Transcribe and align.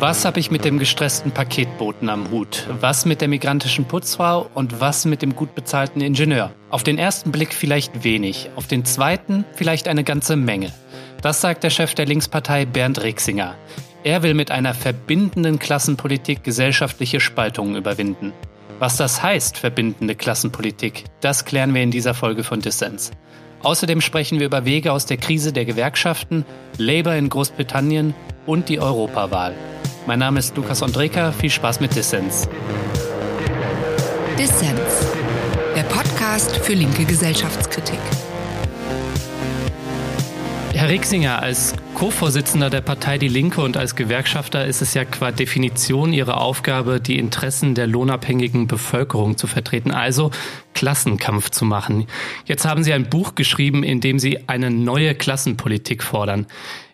Was 0.00 0.24
habe 0.24 0.40
ich 0.40 0.50
mit 0.50 0.64
dem 0.64 0.78
gestressten 0.78 1.30
Paketboten 1.30 2.08
am 2.08 2.30
Hut? 2.30 2.66
Was 2.80 3.04
mit 3.04 3.20
der 3.20 3.28
migrantischen 3.28 3.84
Putzfrau 3.84 4.48
und 4.54 4.80
was 4.80 5.04
mit 5.04 5.20
dem 5.20 5.36
gut 5.36 5.54
bezahlten 5.54 6.00
Ingenieur? 6.00 6.52
Auf 6.70 6.82
den 6.82 6.96
ersten 6.96 7.30
Blick 7.32 7.52
vielleicht 7.52 8.02
wenig, 8.02 8.48
auf 8.56 8.66
den 8.66 8.86
zweiten 8.86 9.44
vielleicht 9.52 9.88
eine 9.88 10.02
ganze 10.02 10.36
Menge. 10.36 10.72
Das 11.20 11.42
sagt 11.42 11.64
der 11.64 11.68
Chef 11.68 11.94
der 11.94 12.06
Linkspartei 12.06 12.64
Bernd 12.64 13.02
Rixinger. 13.02 13.56
Er 14.02 14.22
will 14.22 14.32
mit 14.32 14.50
einer 14.50 14.72
verbindenden 14.72 15.58
Klassenpolitik 15.58 16.44
gesellschaftliche 16.44 17.20
Spaltungen 17.20 17.76
überwinden. 17.76 18.32
Was 18.78 18.96
das 18.96 19.22
heißt, 19.22 19.58
verbindende 19.58 20.14
Klassenpolitik, 20.14 21.04
das 21.20 21.44
klären 21.44 21.74
wir 21.74 21.82
in 21.82 21.90
dieser 21.90 22.14
Folge 22.14 22.42
von 22.42 22.62
Dissens. 22.62 23.10
Außerdem 23.62 24.00
sprechen 24.00 24.38
wir 24.38 24.46
über 24.46 24.64
Wege 24.64 24.92
aus 24.94 25.04
der 25.04 25.18
Krise 25.18 25.52
der 25.52 25.66
Gewerkschaften, 25.66 26.46
Labour 26.78 27.12
in 27.12 27.28
Großbritannien 27.28 28.14
und 28.46 28.70
die 28.70 28.80
Europawahl. 28.80 29.54
Mein 30.06 30.18
Name 30.18 30.38
ist 30.38 30.56
Lukas 30.56 30.82
Andreka, 30.82 31.30
viel 31.30 31.50
Spaß 31.50 31.80
mit 31.80 31.94
Dissens. 31.94 32.48
Dissens, 34.38 35.12
der 35.76 35.82
Podcast 35.82 36.56
für 36.56 36.72
linke 36.72 37.04
Gesellschaftskritik. 37.04 37.98
Herr 40.72 40.88
Rixinger, 40.88 41.42
als 41.42 41.74
Co-Vorsitzender 41.92 42.70
der 42.70 42.80
Partei 42.80 43.18
Die 43.18 43.28
Linke 43.28 43.60
und 43.60 43.76
als 43.76 43.94
Gewerkschafter 43.94 44.64
ist 44.64 44.80
es 44.80 44.94
ja 44.94 45.04
qua 45.04 45.30
Definition 45.30 46.14
Ihre 46.14 46.38
Aufgabe, 46.38 47.02
die 47.02 47.18
Interessen 47.18 47.74
der 47.74 47.86
lohnabhängigen 47.86 48.66
Bevölkerung 48.66 49.36
zu 49.36 49.46
vertreten, 49.46 49.90
also 49.90 50.30
Klassenkampf 50.72 51.50
zu 51.50 51.66
machen. 51.66 52.06
Jetzt 52.46 52.64
haben 52.64 52.82
Sie 52.82 52.94
ein 52.94 53.10
Buch 53.10 53.34
geschrieben, 53.34 53.84
in 53.84 54.00
dem 54.00 54.18
Sie 54.18 54.48
eine 54.48 54.70
neue 54.70 55.14
Klassenpolitik 55.14 56.02
fordern. 56.02 56.46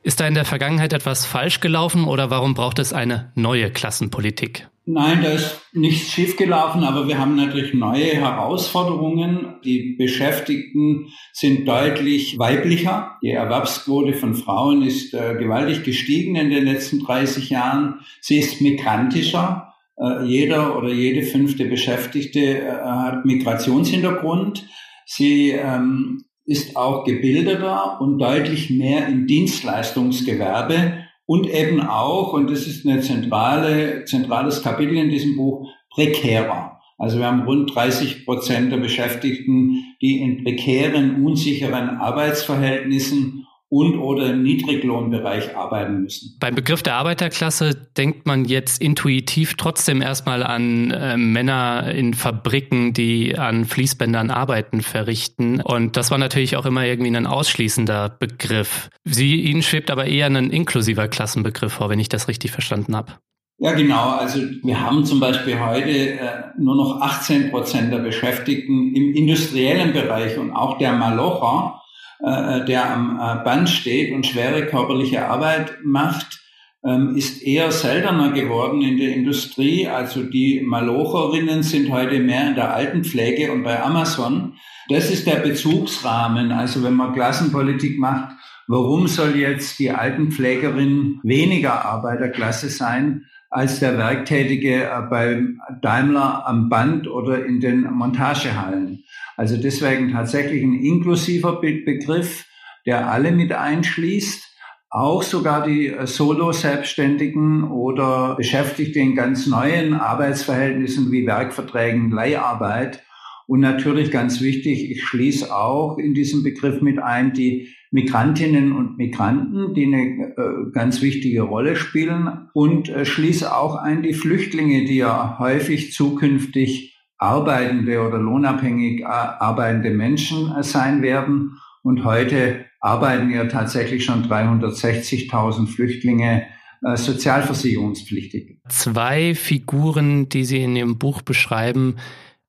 Ist 0.07 0.21
da 0.21 0.29
in 0.29 0.35
der 0.35 0.45
Vergangenheit 0.45 0.93
etwas 0.93 1.27
falsch 1.27 1.59
gelaufen 1.59 2.05
oder 2.05 2.31
warum 2.31 2.55
braucht 2.55 2.79
es 2.79 2.93
eine 2.93 3.33
neue 3.35 3.73
Klassenpolitik? 3.73 4.69
Nein, 4.85 5.21
da 5.21 5.31
ist 5.31 5.61
nichts 5.73 6.13
schiefgelaufen, 6.13 6.85
aber 6.85 7.09
wir 7.09 7.19
haben 7.19 7.35
natürlich 7.35 7.75
neue 7.75 8.15
Herausforderungen. 8.15 9.57
Die 9.65 9.97
Beschäftigten 9.99 11.09
sind 11.33 11.67
deutlich 11.67 12.39
weiblicher. 12.39 13.19
Die 13.21 13.31
Erwerbsquote 13.31 14.13
von 14.13 14.37
Frauen 14.37 14.83
ist 14.83 15.13
äh, 15.13 15.35
gewaltig 15.35 15.83
gestiegen 15.83 16.37
in 16.37 16.51
den 16.51 16.67
letzten 16.67 17.01
30 17.01 17.51
Jahren. 17.51 17.99
Sie 18.21 18.39
ist 18.39 18.61
migrantischer. 18.61 19.75
Äh, 19.99 20.25
jeder 20.25 20.79
oder 20.79 20.91
jede 20.91 21.23
fünfte 21.27 21.65
Beschäftigte 21.65 22.61
äh, 22.61 22.71
hat 22.71 23.25
Migrationshintergrund. 23.25 24.69
Sie 25.05 25.51
ähm, 25.51 26.26
ist 26.47 26.77
auch 26.77 27.05
gebildeter 27.05 28.01
und 28.01 28.19
deutlich 28.19 28.71
mehr 28.71 29.09
im 29.09 29.27
Dienstleistungsgewerbe 29.27 31.05
und 31.27 31.49
eben 31.49 31.81
auch, 31.81 32.33
und 32.33 32.51
das 32.51 32.67
ist 32.67 32.87
ein 32.87 33.03
zentrale, 33.03 34.05
zentrales 34.05 34.63
Kapitel 34.63 34.97
in 34.97 35.11
diesem 35.11 35.37
Buch, 35.37 35.69
prekärer. 35.91 36.81
Also 36.99 37.19
wir 37.19 37.27
haben 37.27 37.43
rund 37.43 37.75
30 37.75 38.25
Prozent 38.25 38.73
der 38.73 38.79
Beschäftigten, 38.79 39.85
die 40.01 40.21
in 40.21 40.45
prekären, 40.45 41.25
unsicheren 41.25 41.91
Arbeitsverhältnissen 41.99 43.46
und 43.69 43.99
oder 43.99 44.31
im 44.31 44.43
Niedriglohnbereich 44.43 45.57
arbeiten 45.57 46.03
müssen. 46.03 46.37
Beim 46.39 46.55
Begriff 46.55 46.83
der 46.83 46.95
Arbeiterklasse 46.95 47.75
denkt 47.97 48.25
man 48.25 48.45
jetzt 48.45 48.81
intuitiv 48.81 49.55
trotzdem 49.55 50.03
erstmal 50.03 50.45
an 50.45 50.93
äh, 50.93 51.17
Männer 51.17 51.93
in 51.93 52.15
Fabriken, 52.15 52.93
die 52.93 53.37
an 53.37 53.65
Fließbändern 53.65 54.31
Arbeiten 54.31 54.83
verrichten. 54.83 55.61
Und 55.61 55.97
das 55.97 56.13
war 56.13 56.19
natürlich 56.19 56.57
auch 56.57 56.67
immer 56.67 56.85
irgendwie 56.85 57.15
ein 57.17 57.27
ausschließender 57.27 58.09
Begriff. 58.09 58.89
Sie, 59.05 59.43
Ihnen 59.43 59.63
schwebt 59.63 59.91
aber 59.91 60.07
eher 60.07 60.27
ein 60.27 60.51
inklusiver 60.51 61.09
Klassenbegriff 61.09 61.73
vor, 61.73 61.91
wenn 61.91 61.99
ich 61.99 62.09
das 62.09 62.29
richtig 62.29 62.53
verstanden 62.53 62.95
habe. 62.95 63.15
Ja, 63.59 63.73
genau. 63.73 64.11
Also 64.11 64.43
wir 64.63 64.81
haben 64.81 65.05
zum 65.05 65.19
Beispiel 65.19 65.59
heute 65.59 65.91
äh, 65.91 66.19
nur 66.59 66.77
noch 66.77 67.01
18 67.01 67.51
Prozent 67.51 67.91
der 67.91 67.99
Beschäftigten 67.99 68.95
im 68.95 69.15
industriellen 69.15 69.93
Bereich 69.93 70.39
und 70.39 70.53
auch 70.53 70.79
der 70.79 70.93
Malocher 70.93 71.81
äh, 72.21 72.65
der 72.65 72.91
am 72.91 73.19
äh, 73.21 73.45
Band 73.45 73.69
steht 73.69 74.13
und 74.13 74.27
schwere 74.27 74.67
körperliche 74.67 75.27
Arbeit 75.29 75.79
macht, 75.85 76.41
ähm, 76.85 77.17
ist 77.17 77.43
eher 77.43 77.73
seltener 77.73 78.33
geworden 78.33 78.83
in 78.83 78.97
der 78.97 79.15
Industrie. 79.15 79.89
Also 79.89 80.23
die 80.23 80.63
Malocherinnen 80.65 81.63
sind 81.63 81.91
heute 81.91 82.21
mehr 82.21 82.49
in 82.49 82.55
der 82.55 82.75
Altenpflege 82.75 83.53
und 83.53 83.63
bei 83.63 83.83
Amazon. 83.83 84.55
Das 84.89 85.11
ist 85.11 85.27
der 85.27 85.37
Bezugsrahmen. 85.37 86.53
Also 86.53 86.83
wenn 86.83 86.95
man 86.95 87.13
Klassenpolitik 87.13 87.99
macht, 87.99 88.37
warum 88.69 89.09
soll 89.09 89.37
jetzt 89.37 89.79
die 89.79 89.91
Altenpflegerin 89.91 91.21
weniger 91.23 91.85
Arbeiterklasse 91.85 92.69
sein? 92.69 93.27
als 93.57 93.81
der 93.81 93.97
Werktätige 93.97 94.85
äh, 94.85 95.03
beim 95.09 95.61
Daimler 95.81 96.47
am 96.47 96.69
Band 96.69 97.09
oder 97.09 97.45
in 97.45 97.61
den 97.61 97.83
Montagehallen. 97.91 99.05
Also 99.37 99.57
deswegen 99.57 100.13
tatsächlich 100.13 100.63
ein 100.63 100.75
inklusiver 100.75 101.61
Begriff, 101.61 102.47
der 102.87 103.11
alle 103.11 103.33
mit 103.33 103.53
einschließt, 103.53 104.57
auch 104.89 105.23
sogar 105.23 105.67
die 105.67 105.89
äh, 105.89 106.07
Solo-Selbstständigen 106.07 107.65
oder 107.65 108.35
Beschäftigte 108.37 108.99
in 109.01 109.15
ganz 109.15 109.47
neuen 109.47 109.95
Arbeitsverhältnissen 109.95 111.11
wie 111.11 111.27
Werkverträgen, 111.27 112.11
Leiharbeit. 112.11 113.03
Und 113.47 113.61
natürlich 113.61 114.11
ganz 114.11 114.41
wichtig, 114.41 114.91
ich 114.91 115.05
schließe 115.05 115.55
auch 115.55 115.99
in 115.99 116.15
diesem 116.15 116.43
Begriff 116.43 116.81
mit 116.81 116.99
ein 116.99 117.33
die 117.33 117.69
Migrantinnen 117.91 118.73
und 118.73 118.97
Migranten, 118.97 119.75
die 119.75 119.87
eine 119.87 120.35
äh, 120.37 120.71
ganz 120.73 121.03
wichtige 121.03 121.43
Rolle 121.43 121.77
spielen 121.77 122.49
und 122.55 122.89
äh, 122.89 123.05
schließe 123.05 123.55
auch 123.55 123.77
ein 123.77 124.03
die 124.03 124.15
Flüchtlinge, 124.15 124.85
die 124.85 124.97
ja 124.97 125.39
häufig 125.39 125.93
zukünftig 125.93 126.96
arbeitende 127.19 128.01
oder 128.07 128.19
lohnabhängig 128.19 129.01
äh, 129.01 129.05
arbeitende 129.05 129.91
Menschen 129.91 130.55
äh, 130.57 130.63
sein 130.63 131.03
werden. 131.03 131.59
Und 131.83 132.05
heute 132.05 132.67
arbeiten 132.81 133.31
ja 133.31 133.45
tatsächlich 133.47 134.05
schon 134.05 134.29
360.000 134.29 135.67
Flüchtlinge 135.69 136.47
äh, 136.83 136.97
sozialversicherungspflichtig. 136.97 138.59
Zwei 138.69 139.35
Figuren, 139.35 140.29
die 140.29 140.45
Sie 140.45 140.63
in 140.63 140.77
Ihrem 140.77 140.99
Buch 140.99 141.23
beschreiben, 141.23 141.97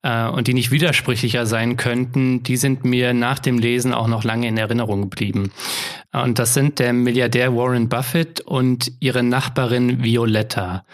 und 0.04 0.48
die 0.48 0.54
nicht 0.54 0.72
widersprüchlicher 0.72 1.46
sein 1.48 1.76
könnten, 1.76 2.42
die 2.44 2.56
sind 2.56 2.86
mir 2.86 3.14
nach 3.14 3.40
dem 3.40 3.58
Lesen 3.58 3.94
auch 3.94 4.08
noch 4.08 4.24
lange 4.24 4.48
in 4.48 4.56
Erinnerung 4.56 5.02
geblieben. 5.02 5.52
Und 6.14 6.40
das 6.40 6.54
sind 6.54 6.80
der 6.80 6.94
Milliardär 6.94 7.56
Warren 7.56 7.90
Buffett 7.90 8.40
und 8.40 8.92
ihre 9.02 9.24
Nachbarin 9.24 10.04
Violetta. 10.04 10.86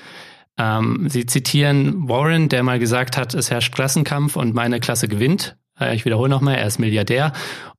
Ähm, 0.57 1.07
sie 1.09 1.25
zitieren 1.25 2.07
Warren, 2.07 2.49
der 2.49 2.63
mal 2.63 2.79
gesagt 2.79 3.17
hat, 3.17 3.33
es 3.33 3.49
herrscht 3.49 3.73
Klassenkampf 3.73 4.35
und 4.35 4.53
meine 4.53 4.79
Klasse 4.79 5.07
gewinnt. 5.07 5.57
Äh, 5.79 5.95
ich 5.95 6.05
wiederhole 6.05 6.29
nochmal, 6.29 6.55
er 6.55 6.67
ist 6.67 6.79
Milliardär. 6.79 7.33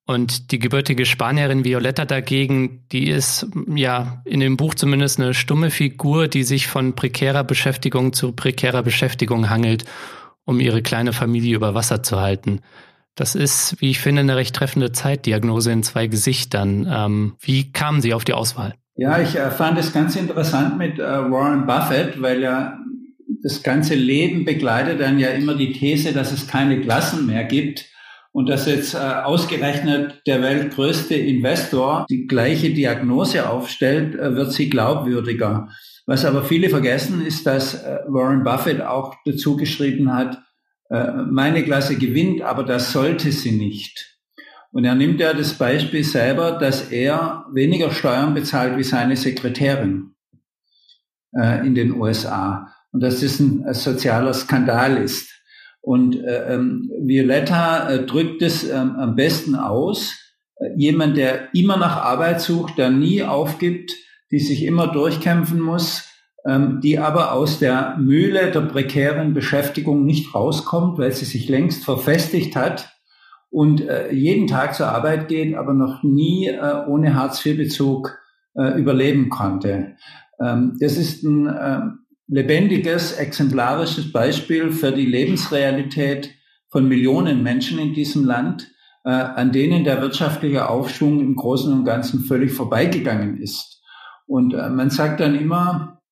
Und 0.06 0.50
die 0.50 0.58
gebürtige 0.58 1.06
Spanierin 1.06 1.64
Violetta 1.64 2.04
dagegen, 2.04 2.84
die 2.92 3.08
ist 3.08 3.46
ja 3.74 4.20
in 4.26 4.40
dem 4.40 4.56
Buch 4.58 4.74
zumindest 4.74 5.18
eine 5.18 5.32
stumme 5.32 5.70
Figur, 5.70 6.28
die 6.28 6.42
sich 6.42 6.66
von 6.66 6.94
prekärer 6.94 7.42
Beschäftigung 7.42 8.12
zu 8.12 8.32
prekärer 8.32 8.82
Beschäftigung 8.82 9.48
hangelt 9.48 9.84
um 10.44 10.60
ihre 10.60 10.82
kleine 10.82 11.12
Familie 11.12 11.56
über 11.56 11.74
Wasser 11.74 12.02
zu 12.02 12.20
halten. 12.20 12.60
Das 13.14 13.34
ist, 13.34 13.80
wie 13.80 13.90
ich 13.90 14.00
finde, 14.00 14.20
eine 14.20 14.36
recht 14.36 14.56
treffende 14.56 14.92
Zeitdiagnose 14.92 15.72
in 15.72 15.82
zwei 15.82 16.06
Gesichtern. 16.06 16.86
Ähm, 16.90 17.36
wie 17.40 17.72
kamen 17.72 18.00
Sie 18.00 18.12
auf 18.12 18.24
die 18.24 18.32
Auswahl? 18.32 18.74
Ja, 18.96 19.20
ich 19.20 19.34
äh, 19.34 19.50
fand 19.50 19.78
es 19.78 19.92
ganz 19.92 20.14
interessant 20.14 20.78
mit 20.78 20.98
äh, 20.98 21.02
Warren 21.02 21.66
Buffett, 21.66 22.22
weil 22.22 22.42
ja 22.42 22.78
das 23.42 23.62
ganze 23.62 23.94
Leben 23.94 24.44
begleitet 24.44 25.00
dann 25.00 25.18
ja 25.18 25.30
immer 25.30 25.54
die 25.54 25.72
These, 25.72 26.12
dass 26.12 26.32
es 26.32 26.46
keine 26.46 26.80
Klassen 26.80 27.26
mehr 27.26 27.44
gibt 27.44 27.86
und 28.30 28.48
dass 28.48 28.66
jetzt 28.66 28.94
äh, 28.94 28.98
ausgerechnet 28.98 30.22
der 30.26 30.42
weltgrößte 30.42 31.16
Investor 31.16 32.06
die 32.08 32.26
gleiche 32.26 32.70
Diagnose 32.70 33.50
aufstellt, 33.50 34.14
äh, 34.14 34.36
wird 34.36 34.52
sie 34.52 34.70
glaubwürdiger. 34.70 35.68
Was 36.06 36.24
aber 36.24 36.44
viele 36.44 36.68
vergessen, 36.68 37.24
ist, 37.26 37.46
dass 37.46 37.74
äh, 37.74 37.98
Warren 38.06 38.44
Buffett 38.44 38.80
auch 38.80 39.14
dazu 39.24 39.56
geschrieben 39.56 40.12
hat, 40.12 40.40
äh, 40.90 41.12
meine 41.30 41.64
Klasse 41.64 41.96
gewinnt, 41.96 42.42
aber 42.42 42.62
das 42.62 42.92
sollte 42.92 43.32
sie 43.32 43.52
nicht. 43.52 44.13
Und 44.74 44.84
er 44.84 44.96
nimmt 44.96 45.20
ja 45.20 45.32
das 45.32 45.54
Beispiel 45.54 46.02
selber, 46.02 46.50
dass 46.50 46.90
er 46.90 47.46
weniger 47.52 47.92
Steuern 47.92 48.34
bezahlt 48.34 48.76
wie 48.76 48.82
seine 48.82 49.14
Sekretärin 49.14 50.16
äh, 51.32 51.64
in 51.64 51.76
den 51.76 51.94
USA. 51.94 52.72
Und 52.90 53.00
dass 53.00 53.20
das 53.20 53.38
ein 53.38 53.72
sozialer 53.72 54.34
Skandal 54.34 54.96
ist. 54.96 55.30
Und 55.80 56.16
ähm, 56.26 56.90
Violetta 57.00 57.98
drückt 57.98 58.42
es 58.42 58.68
ähm, 58.68 58.96
am 58.96 59.14
besten 59.14 59.54
aus. 59.54 60.16
Jemand, 60.76 61.16
der 61.18 61.54
immer 61.54 61.76
nach 61.76 61.98
Arbeit 61.98 62.40
sucht, 62.40 62.76
der 62.76 62.90
nie 62.90 63.22
aufgibt, 63.22 63.92
die 64.32 64.40
sich 64.40 64.64
immer 64.64 64.88
durchkämpfen 64.88 65.60
muss, 65.60 66.08
ähm, 66.44 66.80
die 66.82 66.98
aber 66.98 67.32
aus 67.32 67.60
der 67.60 67.96
Mühle 67.98 68.50
der 68.50 68.62
prekären 68.62 69.34
Beschäftigung 69.34 70.04
nicht 70.04 70.34
rauskommt, 70.34 70.98
weil 70.98 71.12
sie 71.12 71.26
sich 71.26 71.48
längst 71.48 71.84
verfestigt 71.84 72.56
hat 72.56 72.90
und 73.54 73.82
äh, 73.82 74.12
jeden 74.12 74.48
Tag 74.48 74.74
zur 74.74 74.88
Arbeit 74.88 75.28
geht, 75.28 75.54
aber 75.54 75.74
noch 75.74 76.02
nie 76.02 76.48
äh, 76.48 76.84
ohne 76.88 77.14
Hartz-IV-Bezug 77.14 78.18
äh, 78.56 78.76
überleben 78.76 79.28
konnte. 79.28 79.94
Ähm, 80.40 80.76
das 80.80 80.96
ist 80.96 81.22
ein 81.22 81.46
äh, 81.46 81.82
lebendiges, 82.26 83.12
exemplarisches 83.12 84.10
Beispiel 84.10 84.72
für 84.72 84.90
die 84.90 85.06
Lebensrealität 85.06 86.34
von 86.68 86.88
Millionen 86.88 87.44
Menschen 87.44 87.78
in 87.78 87.94
diesem 87.94 88.24
Land, 88.24 88.72
äh, 89.04 89.10
an 89.10 89.52
denen 89.52 89.84
der 89.84 90.02
wirtschaftliche 90.02 90.68
Aufschwung 90.68 91.20
im 91.20 91.36
Großen 91.36 91.72
und 91.72 91.84
Ganzen 91.84 92.24
völlig 92.24 92.50
vorbeigegangen 92.50 93.40
ist. 93.40 93.80
Und 94.26 94.52
äh, 94.54 94.68
man 94.68 94.90
sagt 94.90 95.20
dann 95.20 95.36
immer, 95.36 96.02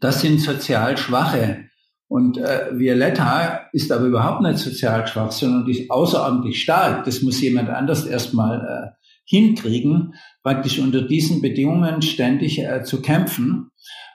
das 0.00 0.20
sind 0.20 0.40
sozial 0.40 0.96
Schwache. 0.96 1.65
Und 2.08 2.38
äh, 2.38 2.78
Violetta 2.78 3.68
ist 3.72 3.90
aber 3.90 4.06
überhaupt 4.06 4.42
nicht 4.42 4.58
sozial 4.58 5.06
schwach, 5.06 5.32
sondern 5.32 5.66
die 5.66 5.72
ist 5.72 5.90
außerordentlich 5.90 6.62
stark. 6.62 7.04
Das 7.04 7.22
muss 7.22 7.40
jemand 7.40 7.68
anders 7.68 8.06
erstmal 8.06 8.60
äh, 8.60 9.04
hinkriegen, 9.24 10.14
praktisch 10.42 10.78
unter 10.78 11.02
diesen 11.02 11.42
Bedingungen 11.42 12.02
ständig 12.02 12.60
äh, 12.60 12.84
zu 12.84 13.02
kämpfen, 13.02 13.70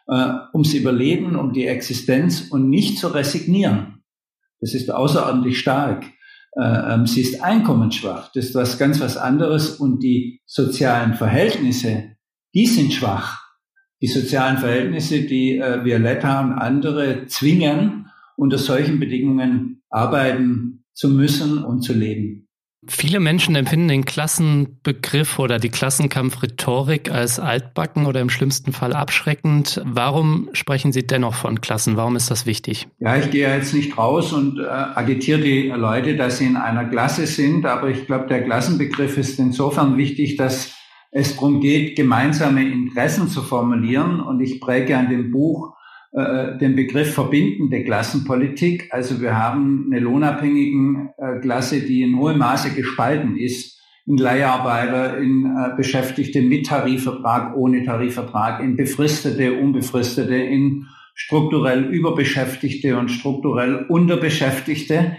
äh, 0.07 0.31
ums 0.53 0.73
Überleben, 0.73 1.35
um 1.35 1.51
die 1.51 1.67
Existenz 1.67 2.47
und 2.49 2.69
nicht 2.69 2.97
zu 2.97 3.09
resignieren. 3.09 4.03
Das 4.61 4.73
ist 4.73 4.89
außerordentlich 4.89 5.59
stark. 5.59 6.05
Äh, 6.57 6.93
ähm, 6.93 7.07
sie 7.07 7.21
ist 7.21 7.43
einkommensschwach. 7.43 8.31
Das 8.33 8.45
ist 8.45 8.55
was 8.55 8.77
ganz 8.77 9.01
was 9.01 9.17
anderes. 9.17 9.71
Und 9.71 10.01
die 10.01 10.41
sozialen 10.45 11.15
Verhältnisse, 11.15 12.15
die 12.53 12.67
sind 12.67 12.93
schwach 12.93 13.50
die 14.01 14.07
sozialen 14.07 14.57
Verhältnisse, 14.57 15.21
die 15.21 15.57
äh, 15.57 15.83
Violetta 15.85 16.41
und 16.41 16.53
andere 16.53 17.27
zwingen, 17.27 18.07
unter 18.35 18.57
solchen 18.57 18.99
Bedingungen 18.99 19.83
arbeiten 19.89 20.83
zu 20.93 21.09
müssen 21.09 21.63
und 21.63 21.81
zu 21.81 21.93
leben. 21.93 22.47
Viele 22.87 23.19
Menschen 23.19 23.55
empfinden 23.55 23.89
den 23.89 24.05
Klassenbegriff 24.05 25.37
oder 25.37 25.59
die 25.59 25.69
Klassenkampfrhetorik 25.69 27.11
als 27.11 27.39
altbacken 27.39 28.07
oder 28.07 28.21
im 28.21 28.31
schlimmsten 28.31 28.73
Fall 28.73 28.93
abschreckend. 28.93 29.79
Warum 29.85 30.49
sprechen 30.53 30.91
Sie 30.91 31.05
dennoch 31.05 31.35
von 31.35 31.61
Klassen? 31.61 31.95
Warum 31.95 32.15
ist 32.15 32.31
das 32.31 32.47
wichtig? 32.47 32.87
Ja, 32.97 33.17
ich 33.17 33.29
gehe 33.29 33.55
jetzt 33.55 33.75
nicht 33.75 33.99
raus 33.99 34.33
und 34.33 34.57
äh, 34.57 34.63
agitiere 34.63 35.41
die 35.41 35.67
Leute, 35.67 36.15
dass 36.15 36.39
sie 36.39 36.47
in 36.47 36.57
einer 36.57 36.85
Klasse 36.85 37.27
sind, 37.27 37.67
aber 37.67 37.89
ich 37.89 38.07
glaube, 38.07 38.25
der 38.25 38.43
Klassenbegriff 38.43 39.15
ist 39.15 39.37
insofern 39.37 39.97
wichtig, 39.97 40.37
dass 40.37 40.73
es 41.11 41.35
darum 41.35 41.59
geht, 41.59 41.95
gemeinsame 41.95 42.63
Interessen 42.63 43.27
zu 43.27 43.41
formulieren. 43.41 44.19
Und 44.19 44.39
ich 44.39 44.59
präge 44.61 44.97
an 44.97 45.09
dem 45.09 45.31
Buch 45.31 45.75
äh, 46.13 46.57
den 46.57 46.75
Begriff 46.75 47.13
verbindende 47.13 47.83
Klassenpolitik. 47.83 48.89
Also 48.91 49.21
wir 49.21 49.37
haben 49.37 49.87
eine 49.91 49.99
lohnabhängigen 49.99 51.09
äh, 51.17 51.39
Klasse, 51.39 51.81
die 51.81 52.01
in 52.01 52.17
hohem 52.17 52.39
Maße 52.39 52.71
gespalten 52.71 53.37
ist. 53.37 53.79
In 54.07 54.17
Leiharbeiter, 54.17 55.17
in 55.19 55.45
äh, 55.45 55.75
Beschäftigte 55.77 56.41
mit 56.41 56.65
Tarifvertrag, 56.65 57.55
ohne 57.55 57.83
Tarifvertrag, 57.83 58.61
in 58.61 58.75
Befristete, 58.75 59.53
Unbefristete, 59.53 60.35
in 60.35 60.87
strukturell 61.13 61.85
Überbeschäftigte 61.85 62.97
und 62.97 63.09
strukturell 63.09 63.85
Unterbeschäftigte. 63.87 65.17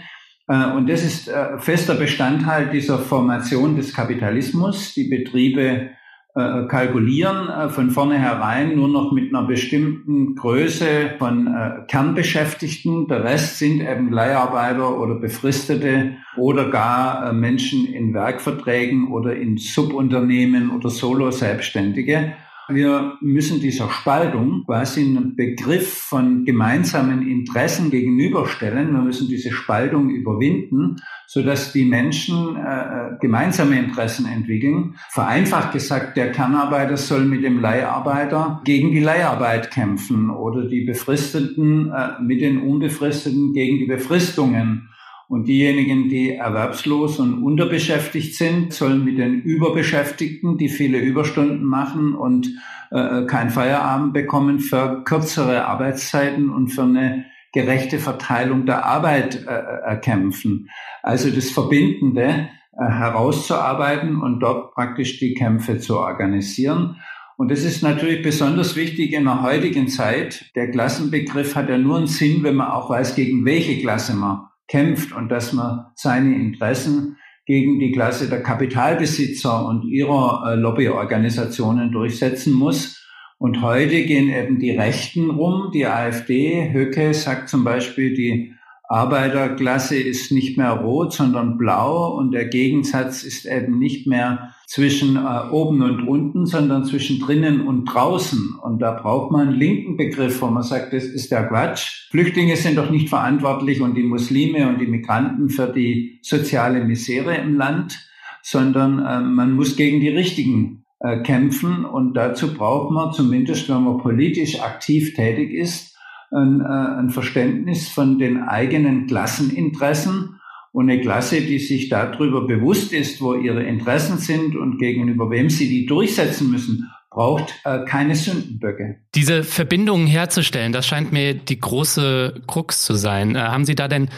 Äh, 0.52 0.72
und 0.76 0.88
das 0.88 1.02
ist 1.02 1.28
äh, 1.28 1.58
fester 1.58 1.94
Bestandteil 1.94 2.68
dieser 2.68 2.98
Formation 2.98 3.76
des 3.76 3.94
Kapitalismus. 3.94 4.92
Die 4.94 5.08
Betriebe 5.08 5.90
äh, 6.34 6.66
kalkulieren 6.68 7.70
von 7.70 7.90
vornherein 7.90 8.76
nur 8.76 8.88
noch 8.88 9.12
mit 9.12 9.34
einer 9.34 9.46
bestimmten 9.46 10.34
Größe 10.34 11.14
von 11.18 11.54
Kernbeschäftigten. 11.88 13.06
Der 13.06 13.22
Rest 13.24 13.58
sind 13.58 13.80
eben 13.82 14.10
Leiharbeiter 14.10 14.98
oder 14.98 15.16
Befristete 15.16 16.16
oder 16.36 16.70
gar 16.70 17.32
Menschen 17.34 17.86
in 17.86 18.14
Werkverträgen 18.14 19.12
oder 19.12 19.36
in 19.36 19.58
Subunternehmen 19.58 20.70
oder 20.70 20.88
Solo-Selbstständige. 20.88 22.32
Wir 22.68 23.16
müssen 23.20 23.60
dieser 23.60 23.90
Spaltung 23.90 24.64
quasi 24.64 25.00
einen 25.00 25.34
Begriff 25.34 25.92
von 25.92 26.44
gemeinsamen 26.44 27.26
Interessen 27.26 27.90
gegenüberstellen. 27.90 28.92
Wir 28.92 29.00
müssen 29.00 29.28
diese 29.28 29.50
Spaltung 29.50 30.10
überwinden, 30.10 30.96
so 31.26 31.42
dass 31.42 31.72
die 31.72 31.84
Menschen 31.84 32.56
äh, 32.56 33.16
gemeinsame 33.20 33.78
Interessen 33.78 34.26
entwickeln. 34.26 34.94
Vereinfacht 35.10 35.72
gesagt, 35.72 36.16
der 36.16 36.30
Kernarbeiter 36.30 36.96
soll 36.96 37.24
mit 37.24 37.42
dem 37.42 37.60
Leiharbeiter 37.60 38.62
gegen 38.64 38.92
die 38.92 39.00
Leiharbeit 39.00 39.70
kämpfen 39.70 40.30
oder 40.30 40.68
die 40.68 40.82
Befristeten 40.82 41.90
äh, 41.90 42.22
mit 42.22 42.40
den 42.40 42.60
Unbefristeten 42.60 43.52
gegen 43.52 43.78
die 43.78 43.86
Befristungen. 43.86 44.88
Und 45.32 45.48
diejenigen, 45.48 46.10
die 46.10 46.34
erwerbslos 46.34 47.18
und 47.18 47.42
unterbeschäftigt 47.42 48.34
sind, 48.34 48.74
sollen 48.74 49.02
mit 49.02 49.16
den 49.16 49.40
Überbeschäftigten, 49.40 50.58
die 50.58 50.68
viele 50.68 50.98
Überstunden 50.98 51.64
machen 51.64 52.14
und 52.14 52.50
äh, 52.90 53.24
kein 53.24 53.48
Feierabend 53.48 54.12
bekommen, 54.12 54.60
für 54.60 55.02
kürzere 55.04 55.64
Arbeitszeiten 55.64 56.50
und 56.50 56.68
für 56.68 56.82
eine 56.82 57.24
gerechte 57.50 57.98
Verteilung 57.98 58.66
der 58.66 58.84
Arbeit 58.84 59.46
äh, 59.46 59.48
erkämpfen. 59.48 60.68
Also 61.02 61.30
das 61.30 61.48
Verbindende 61.48 62.50
äh, 62.78 62.84
herauszuarbeiten 62.84 64.20
und 64.20 64.40
dort 64.40 64.74
praktisch 64.74 65.18
die 65.18 65.32
Kämpfe 65.32 65.78
zu 65.78 65.96
organisieren. 65.96 66.96
Und 67.38 67.50
das 67.50 67.64
ist 67.64 67.82
natürlich 67.82 68.20
besonders 68.20 68.76
wichtig 68.76 69.14
in 69.14 69.24
der 69.24 69.40
heutigen 69.40 69.88
Zeit. 69.88 70.52
Der 70.56 70.70
Klassenbegriff 70.70 71.56
hat 71.56 71.70
ja 71.70 71.78
nur 71.78 71.96
einen 71.96 72.06
Sinn, 72.06 72.42
wenn 72.42 72.56
man 72.56 72.70
auch 72.70 72.90
weiß, 72.90 73.14
gegen 73.14 73.46
welche 73.46 73.80
Klasse 73.80 74.14
man 74.14 74.48
kämpft 74.72 75.12
und 75.12 75.28
dass 75.28 75.52
man 75.52 75.84
seine 75.94 76.34
Interessen 76.34 77.18
gegen 77.44 77.78
die 77.78 77.92
Klasse 77.92 78.30
der 78.30 78.42
Kapitalbesitzer 78.42 79.66
und 79.66 79.84
ihrer 79.84 80.44
äh, 80.46 80.54
Lobbyorganisationen 80.54 81.92
durchsetzen 81.92 82.54
muss. 82.54 83.06
Und 83.38 83.60
heute 83.60 84.04
gehen 84.04 84.30
eben 84.30 84.58
die 84.58 84.70
Rechten 84.70 85.28
rum. 85.28 85.72
Die 85.74 85.86
AfD, 85.86 86.72
Höcke 86.72 87.12
sagt 87.12 87.50
zum 87.50 87.64
Beispiel, 87.64 88.14
die 88.14 88.54
Arbeiterklasse 88.88 89.96
ist 89.96 90.32
nicht 90.32 90.56
mehr 90.56 90.70
rot, 90.70 91.12
sondern 91.12 91.58
blau 91.58 92.16
und 92.16 92.32
der 92.32 92.46
Gegensatz 92.46 93.24
ist 93.24 93.44
eben 93.44 93.78
nicht 93.78 94.06
mehr 94.06 94.54
zwischen 94.72 95.16
äh, 95.16 95.50
oben 95.50 95.82
und 95.82 96.08
unten, 96.08 96.46
sondern 96.46 96.86
zwischen 96.86 97.20
drinnen 97.20 97.60
und 97.66 97.84
draußen. 97.84 98.54
Und 98.62 98.80
da 98.80 98.92
braucht 98.92 99.30
man 99.30 99.48
einen 99.48 99.58
linken 99.58 99.98
Begriff, 99.98 100.40
wo 100.40 100.46
man 100.46 100.62
sagt, 100.62 100.94
das 100.94 101.04
ist 101.04 101.30
der 101.30 101.46
Quatsch. 101.46 102.08
Flüchtlinge 102.10 102.56
sind 102.56 102.78
doch 102.78 102.88
nicht 102.88 103.10
verantwortlich 103.10 103.82
und 103.82 103.96
die 103.96 104.02
Muslime 104.02 104.66
und 104.70 104.80
die 104.80 104.86
Migranten 104.86 105.50
für 105.50 105.66
die 105.66 106.20
soziale 106.22 106.82
Misere 106.86 107.36
im 107.36 107.54
Land, 107.58 107.98
sondern 108.40 108.98
äh, 109.00 109.20
man 109.20 109.52
muss 109.52 109.76
gegen 109.76 110.00
die 110.00 110.08
Richtigen 110.08 110.86
äh, 111.00 111.18
kämpfen 111.18 111.84
und 111.84 112.14
dazu 112.14 112.54
braucht 112.54 112.92
man 112.92 113.12
zumindest, 113.12 113.68
wenn 113.68 113.82
man 113.82 113.98
politisch 113.98 114.58
aktiv 114.62 115.12
tätig 115.12 115.52
ist, 115.52 115.98
ein, 116.30 116.62
äh, 116.62 116.98
ein 116.98 117.10
Verständnis 117.10 117.90
von 117.90 118.18
den 118.18 118.42
eigenen 118.42 119.06
Klasseninteressen 119.06 120.40
und 120.72 120.90
eine 120.90 121.00
Klasse, 121.00 121.42
die 121.42 121.58
sich 121.58 121.88
darüber 121.88 122.46
bewusst 122.46 122.92
ist, 122.92 123.20
wo 123.20 123.34
ihre 123.34 123.62
Interessen 123.62 124.18
sind 124.18 124.56
und 124.56 124.78
gegenüber 124.78 125.30
wem 125.30 125.50
sie 125.50 125.68
die 125.68 125.86
durchsetzen 125.86 126.50
müssen, 126.50 126.90
braucht 127.10 127.54
äh, 127.64 127.84
keine 127.84 128.16
Sündenböcke. 128.16 128.96
Diese 129.14 129.44
Verbindungen 129.44 130.06
herzustellen, 130.06 130.72
das 130.72 130.86
scheint 130.86 131.12
mir 131.12 131.34
die 131.34 131.60
große 131.60 132.42
Krux 132.46 132.82
zu 132.82 132.94
sein. 132.94 133.36
Äh, 133.36 133.40
haben 133.40 133.66
Sie 133.66 133.74
da 133.74 133.86
denn 133.86 134.08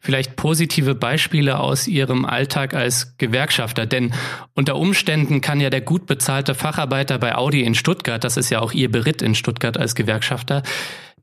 vielleicht 0.00 0.34
positive 0.34 0.94
Beispiele 0.94 1.60
aus 1.60 1.86
Ihrem 1.86 2.24
Alltag 2.24 2.74
als 2.74 3.16
Gewerkschafter? 3.18 3.86
Denn 3.86 4.12
unter 4.54 4.76
Umständen 4.76 5.40
kann 5.40 5.60
ja 5.60 5.70
der 5.70 5.82
gut 5.82 6.06
bezahlte 6.06 6.54
Facharbeiter 6.54 7.18
bei 7.18 7.36
Audi 7.36 7.62
in 7.62 7.74
Stuttgart, 7.74 8.24
das 8.24 8.36
ist 8.36 8.50
ja 8.50 8.60
auch 8.60 8.72
Ihr 8.72 8.90
Beritt 8.90 9.22
in 9.22 9.36
Stuttgart 9.36 9.76
als 9.78 9.94
Gewerkschafter, 9.94 10.64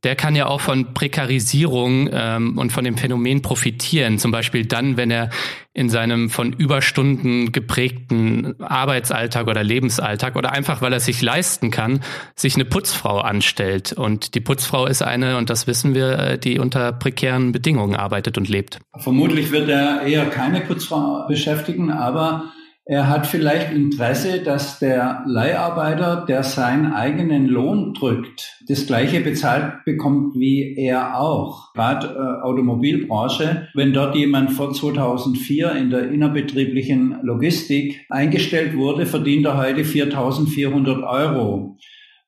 der 0.04 0.16
kann 0.16 0.36
ja 0.36 0.48
auch 0.48 0.62
von 0.62 0.94
Prekarisierung 0.94 2.10
ähm, 2.12 2.58
und 2.58 2.72
von 2.72 2.84
dem 2.84 2.98
Phänomen 2.98 3.42
profitieren. 3.42 4.20
Zum 4.20 4.32
Beispiel 4.32 4.66
dann, 4.66 4.98
wenn 4.98 5.12
er 5.12 5.30
in 5.74 5.90
seinem 5.90 6.30
von 6.30 6.54
Überstunden 6.54 7.52
geprägten 7.52 8.60
Arbeitsalltag 8.62 9.48
oder 9.48 9.64
Lebensalltag 9.64 10.36
oder 10.36 10.52
einfach, 10.52 10.82
weil 10.82 10.92
er 10.92 11.00
sich 11.00 11.22
leisten 11.22 11.70
kann, 11.70 12.02
sich 12.36 12.56
eine 12.56 12.66
Putzfrau 12.66 13.20
anstellt. 13.20 13.94
Und 13.94 14.34
die 14.34 14.40
Putzfrau 14.40 14.88
ist 14.88 15.04
eine, 15.04 15.38
und 15.38 15.50
das 15.52 15.68
wissen 15.68 15.94
wir, 15.94 16.20
äh, 16.20 16.38
die 16.40 16.58
unter 16.58 16.92
prekären 16.94 17.52
Bedingungen 17.52 17.96
arbeitet 17.96 18.38
und 18.38 18.50
lebt. 18.50 18.80
Vermutlich 18.98 19.52
wird 19.52 19.70
er 19.70 20.02
eher 20.02 20.26
keine 20.26 20.62
Putzfrau 20.62 21.28
beschäftigen, 21.28 21.92
aber 21.92 22.46
er 22.90 23.10
hat 23.10 23.28
vielleicht 23.28 23.74
Interesse, 23.74 24.42
dass 24.44 24.80
der 24.80 25.24
Leiharbeiter, 25.26 26.24
der 26.26 26.44
seinen 26.44 26.94
eigenen 26.94 27.48
Lohn 27.48 27.94
drückt, 27.94 28.64
das 28.70 28.88
gleiche 28.88 29.20
bezahlt 29.20 29.84
bekommt 29.84 30.36
wie 30.36 30.74
er 30.78 31.20
auch. 31.20 31.74
Gerade 31.74 32.08
äh, 32.08 32.46
Automobilbranche, 32.46 33.68
wenn 33.74 33.92
dort 33.92 34.16
jemand 34.16 34.54
vor 34.54 34.74
2004 34.74 35.74
in 35.74 35.90
der 35.90 36.10
innerbetrieblichen 36.10 37.20
Logistik 37.24 38.06
eingestellt 38.10 38.78
wurde, 38.78 39.06
verdient 39.06 39.46
er 39.46 39.58
heute 39.58 39.82
4.400 39.82 41.04
Euro. 41.06 41.78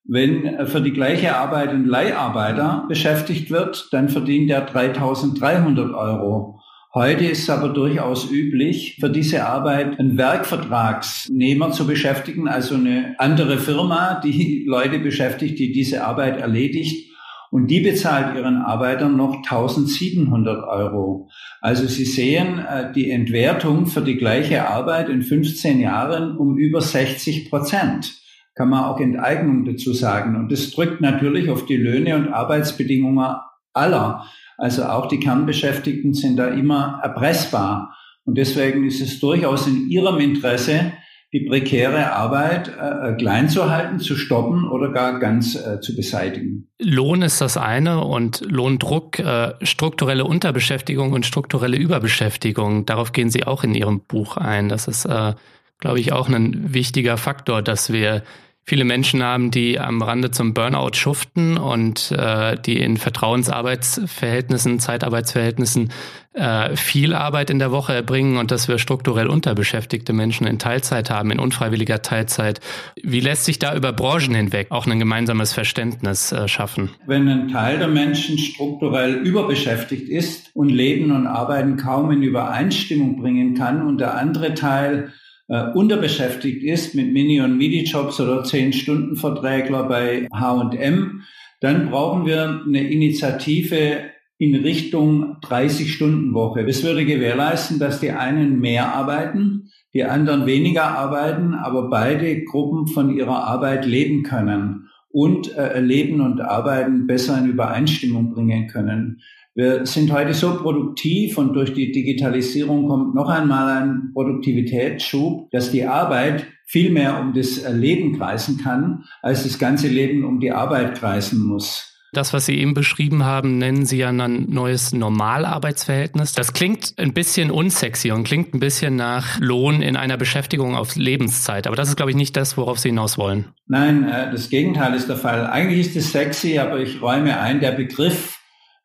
Wenn 0.04 0.44
äh, 0.44 0.66
für 0.66 0.82
die 0.82 0.92
gleiche 0.92 1.38
Arbeit 1.38 1.70
ein 1.70 1.86
Leiharbeiter 1.86 2.84
beschäftigt 2.90 3.50
wird, 3.50 3.88
dann 3.92 4.10
verdient 4.10 4.52
er 4.52 4.68
3.300 4.68 5.94
Euro. 5.94 6.59
Heute 6.92 7.26
ist 7.26 7.44
es 7.44 7.50
aber 7.52 7.70
durchaus 7.70 8.32
üblich, 8.32 8.98
für 9.00 9.12
diese 9.12 9.46
Arbeit 9.46 10.00
einen 10.00 10.18
Werkvertragsnehmer 10.18 11.72
zu 11.72 11.86
beschäftigen, 11.86 12.48
also 12.48 12.74
eine 12.74 13.14
andere 13.20 13.60
Firma, 13.60 14.20
die 14.24 14.66
Leute 14.68 14.98
beschäftigt, 14.98 15.60
die 15.60 15.72
diese 15.72 16.04
Arbeit 16.04 16.38
erledigt. 16.38 17.12
Und 17.52 17.68
die 17.68 17.82
bezahlt 17.82 18.36
ihren 18.36 18.58
Arbeitern 18.58 19.18
noch 19.18 19.36
1700 19.36 20.68
Euro. 20.68 21.30
Also 21.62 21.86
Sie 21.86 22.06
sehen 22.06 22.58
äh, 22.60 22.92
die 22.92 23.12
Entwertung 23.12 23.86
für 23.86 24.02
die 24.02 24.18
gleiche 24.18 24.68
Arbeit 24.68 25.10
in 25.10 25.22
15 25.22 25.80
Jahren 25.80 26.38
um 26.38 26.58
über 26.58 26.82
60 26.82 27.52
Prozent. 27.52 28.16
Kann 28.56 28.70
man 28.70 28.86
auch 28.86 29.00
Enteignung 29.00 29.64
dazu 29.64 29.94
sagen. 29.94 30.36
Und 30.36 30.52
das 30.52 30.72
drückt 30.72 31.02
natürlich 31.02 31.52
auf 31.52 31.66
die 31.68 31.78
Löhne 31.78 32.16
und 32.16 32.34
Arbeitsbedingungen 32.34 33.36
aller. 33.74 34.26
Also 34.60 34.84
auch 34.84 35.08
die 35.08 35.20
Kernbeschäftigten 35.20 36.14
sind 36.14 36.38
da 36.38 36.48
immer 36.48 37.00
erpressbar. 37.04 37.96
Und 38.26 38.38
deswegen 38.38 38.86
ist 38.86 39.02
es 39.02 39.20
durchaus 39.20 39.68
in 39.68 39.90
ihrem 39.90 40.20
Interesse, 40.20 40.94
die 41.32 41.42
prekäre 41.42 42.14
Arbeit 42.14 42.70
äh, 42.70 43.12
äh, 43.12 43.16
klein 43.16 43.50
zu 43.50 43.70
halten, 43.70 44.00
zu 44.00 44.16
stoppen 44.16 44.68
oder 44.68 44.92
gar 44.92 45.20
ganz 45.20 45.56
äh, 45.56 45.80
zu 45.80 45.96
beseitigen. 45.96 46.70
Lohn 46.80 47.22
ist 47.22 47.40
das 47.40 47.56
eine 47.56 48.04
und 48.04 48.42
Lohndruck, 48.50 49.20
äh, 49.20 49.54
strukturelle 49.62 50.26
Unterbeschäftigung 50.26 51.14
und 51.14 51.26
strukturelle 51.26 51.78
Überbeschäftigung, 51.78 52.86
darauf 52.86 53.12
gehen 53.12 53.30
Sie 53.30 53.46
auch 53.46 53.64
in 53.64 53.76
Ihrem 53.76 54.02
Buch 54.02 54.38
ein. 54.38 54.70
Das 54.70 54.88
ist, 54.88 55.06
äh, 55.06 55.36
glaube 55.80 56.00
ich, 56.00 56.14
auch 56.14 56.30
ein 56.30 56.74
wichtiger 56.74 57.18
Faktor, 57.18 57.62
dass 57.62 57.94
wir 57.94 58.24
viele 58.70 58.86
Menschen 58.86 59.24
haben, 59.24 59.50
die 59.50 59.80
am 59.80 60.00
Rande 60.04 60.30
zum 60.30 60.54
Burnout 60.54 60.94
schuften 60.94 61.58
und 61.58 62.12
äh, 62.12 62.56
die 62.56 62.78
in 62.78 62.98
Vertrauensarbeitsverhältnissen, 62.98 64.80
Zeitarbeitsverhältnissen 64.80 65.90
äh, 66.34 66.76
viel 66.76 67.16
Arbeit 67.16 67.50
in 67.50 67.58
der 67.58 67.72
Woche 67.72 67.96
erbringen 67.96 68.38
und 68.38 68.52
dass 68.52 68.68
wir 68.68 68.78
strukturell 68.78 69.26
unterbeschäftigte 69.26 70.14
Menschen 70.14 70.46
in 70.46 70.60
Teilzeit 70.60 71.10
haben, 71.10 71.32
in 71.32 71.40
unfreiwilliger 71.40 72.04
Teilzeit. 72.04 72.62
Wie 73.02 73.22
lässt 73.22 73.46
sich 73.46 73.58
da 73.58 73.76
über 73.76 73.92
Branchen 73.92 74.36
hinweg 74.36 74.68
auch 74.70 74.86
ein 74.86 75.00
gemeinsames 75.00 75.52
Verständnis 75.52 76.32
äh, 76.32 76.48
schaffen? 76.48 76.92
Wenn 77.08 77.28
ein 77.28 77.48
Teil 77.48 77.80
der 77.80 77.88
Menschen 77.88 78.38
strukturell 78.38 79.16
überbeschäftigt 79.16 80.08
ist 80.08 80.52
und 80.54 80.70
Leben 80.70 81.12
und 81.12 81.26
Arbeiten 81.26 81.76
kaum 81.76 82.12
in 82.12 82.22
Übereinstimmung 82.22 83.20
bringen 83.20 83.56
kann 83.56 83.88
und 83.88 83.98
der 83.98 84.16
andere 84.16 84.54
Teil 84.54 85.12
äh, 85.50 85.72
unterbeschäftigt 85.74 86.64
ist 86.64 86.96
mit 86.96 87.12
Mini- 87.12 87.42
und 87.42 87.58
Midi-Jobs 87.58 88.20
oder 88.22 88.44
10-Stunden-Verträgler 88.44 89.84
bei 89.84 90.28
H&M, 90.34 91.24
dann 91.60 91.90
brauchen 91.90 92.26
wir 92.26 92.62
eine 92.66 92.90
Initiative 92.90 93.98
in 94.38 94.56
Richtung 94.56 95.38
30-Stunden-Woche. 95.42 96.66
Das 96.66 96.84
würde 96.84 97.06
gewährleisten, 97.06 97.80
dass 97.80 98.00
die 98.00 98.12
einen 98.12 98.60
mehr 98.62 98.94
arbeiten, 98.96 99.72
die 99.94 100.06
anderen 100.06 100.46
weniger 100.46 100.86
arbeiten, 100.98 101.56
aber 101.56 101.90
beide 101.90 102.44
Gruppen 102.46 102.88
von 102.88 103.18
ihrer 103.18 103.44
Arbeit 103.44 103.86
leben 103.86 104.24
können 104.24 104.88
und 105.10 105.58
äh, 105.58 105.80
Leben 105.82 106.22
und 106.22 106.40
Arbeiten 106.40 107.08
besser 107.08 107.38
in 107.40 107.48
Übereinstimmung 107.48 108.32
bringen 108.32 108.68
können. 108.68 109.22
Wir 109.56 109.86
sind 109.86 110.12
heute 110.12 110.34
so 110.34 110.56
produktiv 110.58 111.38
und 111.38 111.54
durch 111.54 111.74
die 111.74 111.92
Digitalisierung 111.92 112.88
kommt 112.88 113.16
noch 113.16 113.30
einmal 113.30 113.82
ein 113.82 114.12
Produktivitätsschub, 114.14 115.50
dass 115.52 115.72
die 115.72 115.86
Arbeit 115.86 116.46
viel 116.66 116.92
mehr 116.92 117.20
um 117.20 117.34
das 117.34 117.68
Leben 117.72 118.18
kreisen 118.18 118.58
kann, 118.58 119.04
als 119.22 119.44
das 119.44 119.58
ganze 119.58 119.88
Leben 119.88 120.24
um 120.24 120.40
die 120.40 120.52
Arbeit 120.52 121.00
kreisen 121.00 121.44
muss. 121.46 121.90
Das, 122.12 122.34
was 122.34 122.48
Sie 122.48 122.58
eben 122.58 122.74
beschrieben 122.74 123.24
haben, 123.24 123.60
nennen 123.60 123.86
Sie 123.86 123.98
ja 123.98 124.10
ein 124.10 124.46
neues 124.50 124.94
Normalarbeitsverhältnis. 124.94 126.34
Das 126.34 126.54
klingt 126.54 126.94
ein 126.98 127.14
bisschen 127.14 127.52
unsexy 127.52 128.12
und 128.12 128.24
klingt 128.24 128.56
ein 128.56 128.60
bisschen 128.60 128.96
nach 128.96 129.40
Lohn 129.40 129.84
in 129.84 129.96
einer 129.96 130.18
Beschäftigung 130.18 130.76
auf 130.76 130.96
Lebenszeit. 130.96 131.68
Aber 131.68 131.76
das 131.76 131.90
ist, 131.90 131.98
glaube 131.98 132.10
ich, 132.10 132.18
nicht 132.18 132.36
das, 132.36 132.58
worauf 132.58 132.80
Sie 132.80 132.90
hinaus 132.90 133.20
wollen. 133.20 133.46
Nein, 133.68 134.10
äh, 134.10 134.32
das 134.32 134.50
Gegenteil 134.50 134.96
ist 134.96 135.08
der 135.08 135.18
Fall. 135.18 135.46
Eigentlich 135.46 135.88
ist 135.88 135.96
es 135.96 136.12
sexy, 136.12 136.58
aber 136.58 136.80
ich 136.80 137.00
räume 137.00 137.40
ein, 137.40 137.60
der 137.60 137.74
Begriff 137.74 138.39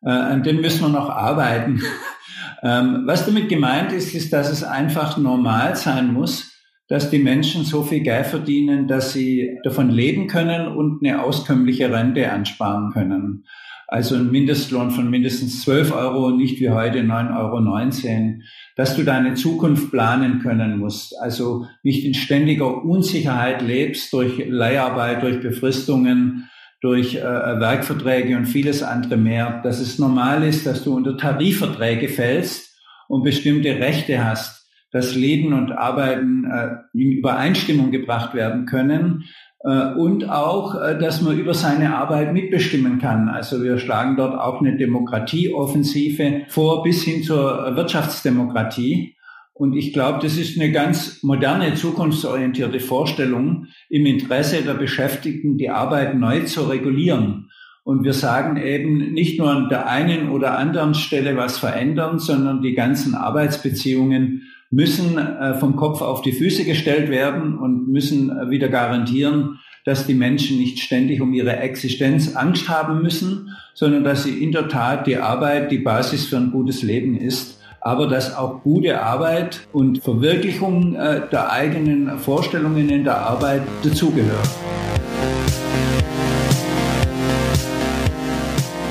äh, 0.05 0.09
an 0.09 0.43
dem 0.43 0.61
müssen 0.61 0.81
wir 0.81 0.89
noch 0.89 1.09
arbeiten. 1.09 1.81
ähm, 2.63 3.03
was 3.05 3.25
damit 3.25 3.49
gemeint 3.49 3.91
ist, 3.91 4.13
ist, 4.13 4.31
dass 4.31 4.51
es 4.51 4.63
einfach 4.63 5.17
normal 5.17 5.75
sein 5.75 6.13
muss, 6.13 6.51
dass 6.87 7.09
die 7.09 7.19
Menschen 7.19 7.65
so 7.65 7.83
viel 7.83 8.01
Geld 8.01 8.27
verdienen, 8.27 8.87
dass 8.87 9.13
sie 9.13 9.57
davon 9.63 9.89
leben 9.89 10.27
können 10.27 10.67
und 10.67 11.03
eine 11.03 11.23
auskömmliche 11.23 11.91
Rente 11.91 12.31
ansparen 12.31 12.91
können. 12.91 13.45
Also 13.87 14.15
ein 14.15 14.31
Mindestlohn 14.31 14.91
von 14.91 15.09
mindestens 15.09 15.61
12 15.63 15.93
Euro, 15.93 16.31
nicht 16.31 16.59
wie 16.59 16.69
heute 16.69 16.99
9,19 17.01 17.37
Euro. 17.37 18.41
Dass 18.75 18.95
du 18.95 19.03
deine 19.03 19.35
Zukunft 19.35 19.91
planen 19.91 20.39
können 20.39 20.79
musst. 20.79 21.15
Also 21.19 21.65
nicht 21.83 22.03
in 22.03 22.13
ständiger 22.13 22.83
Unsicherheit 22.83 23.61
lebst 23.61 24.11
durch 24.11 24.43
Leiharbeit, 24.47 25.23
durch 25.23 25.39
Befristungen, 25.39 26.49
durch 26.85 27.15
äh, 27.15 27.23
Werkverträge 27.23 28.37
und 28.37 28.45
vieles 28.45 28.83
andere 28.83 29.17
mehr, 29.17 29.59
dass 29.63 29.79
es 29.79 29.97
normal 29.97 30.43
ist, 30.43 30.67
dass 30.67 30.83
du 30.83 30.95
unter 30.95 31.17
Tarifverträge 31.17 32.09
fällst 32.09 32.77
und 33.07 33.23
bestimmte 33.23 33.69
Rechte 33.79 34.23
hast, 34.23 34.69
dass 34.91 35.15
Leben 35.15 35.53
und 35.53 35.71
Arbeiten 35.71 36.45
äh, 36.45 36.75
in 36.93 37.11
Übereinstimmung 37.11 37.89
gebracht 37.89 38.35
werden 38.35 38.67
können 38.67 39.23
äh, 39.63 39.93
und 39.93 40.29
auch, 40.29 40.79
äh, 40.79 40.99
dass 40.99 41.23
man 41.23 41.39
über 41.39 41.55
seine 41.55 41.97
Arbeit 41.97 42.33
mitbestimmen 42.33 42.99
kann. 42.99 43.29
Also 43.29 43.63
wir 43.63 43.79
schlagen 43.79 44.15
dort 44.15 44.39
auch 44.39 44.61
eine 44.61 44.77
Demokratieoffensive 44.77 46.43
vor 46.49 46.83
bis 46.83 47.03
hin 47.03 47.23
zur 47.23 47.75
Wirtschaftsdemokratie. 47.75 49.14
Und 49.57 49.73
ich 49.73 49.93
glaube, 49.93 50.19
das 50.21 50.37
ist 50.37 50.59
eine 50.59 50.73
ganz 50.73 51.23
moderne, 51.23 51.75
zukunftsorientierte 51.75 52.81
Vorstellung 52.81 53.67
im 53.87 54.05
Interesse 54.05 54.63
der 54.63 54.73
Beschäftigten, 54.73 55.57
die 55.57 55.69
Arbeit 55.69 56.19
neu 56.19 56.41
zu 56.41 56.63
regulieren. 56.63 57.49
Und 57.85 58.03
wir 58.03 58.11
sagen 58.11 58.57
eben 58.57 59.13
nicht 59.13 59.39
nur 59.39 59.49
an 59.49 59.69
der 59.69 59.87
einen 59.87 60.27
oder 60.29 60.57
anderen 60.57 60.93
Stelle 60.93 61.37
was 61.37 61.57
verändern, 61.57 62.19
sondern 62.19 62.61
die 62.61 62.73
ganzen 62.73 63.15
Arbeitsbeziehungen 63.15 64.41
müssen 64.71 65.17
äh, 65.17 65.53
vom 65.53 65.77
Kopf 65.77 66.01
auf 66.01 66.21
die 66.21 66.33
Füße 66.33 66.65
gestellt 66.65 67.09
werden 67.09 67.57
und 67.57 67.87
müssen 67.87 68.31
äh, 68.31 68.49
wieder 68.49 68.67
garantieren, 68.67 69.59
dass 69.85 70.05
die 70.05 70.15
Menschen 70.15 70.57
nicht 70.57 70.79
ständig 70.79 71.21
um 71.21 71.31
ihre 71.31 71.55
Existenz 71.55 72.35
Angst 72.35 72.67
haben 72.67 73.01
müssen, 73.01 73.51
sondern 73.73 74.03
dass 74.03 74.25
sie 74.25 74.43
in 74.43 74.51
der 74.51 74.67
Tat 74.67 75.07
die 75.07 75.15
Arbeit 75.15 75.71
die 75.71 75.77
Basis 75.77 76.25
für 76.25 76.35
ein 76.35 76.51
gutes 76.51 76.83
Leben 76.83 77.15
ist 77.15 77.54
aber 77.85 78.07
dass 78.07 78.35
auch 78.35 78.63
gute 78.63 78.99
Arbeit 78.99 79.67
und 79.71 80.01
Verwirklichung 80.01 80.95
äh, 80.95 81.21
der 81.31 81.51
eigenen 81.51 82.17
Vorstellungen 82.17 82.89
in 82.89 83.03
der 83.03 83.19
Arbeit 83.19 83.61
dazugehört. 83.83 84.49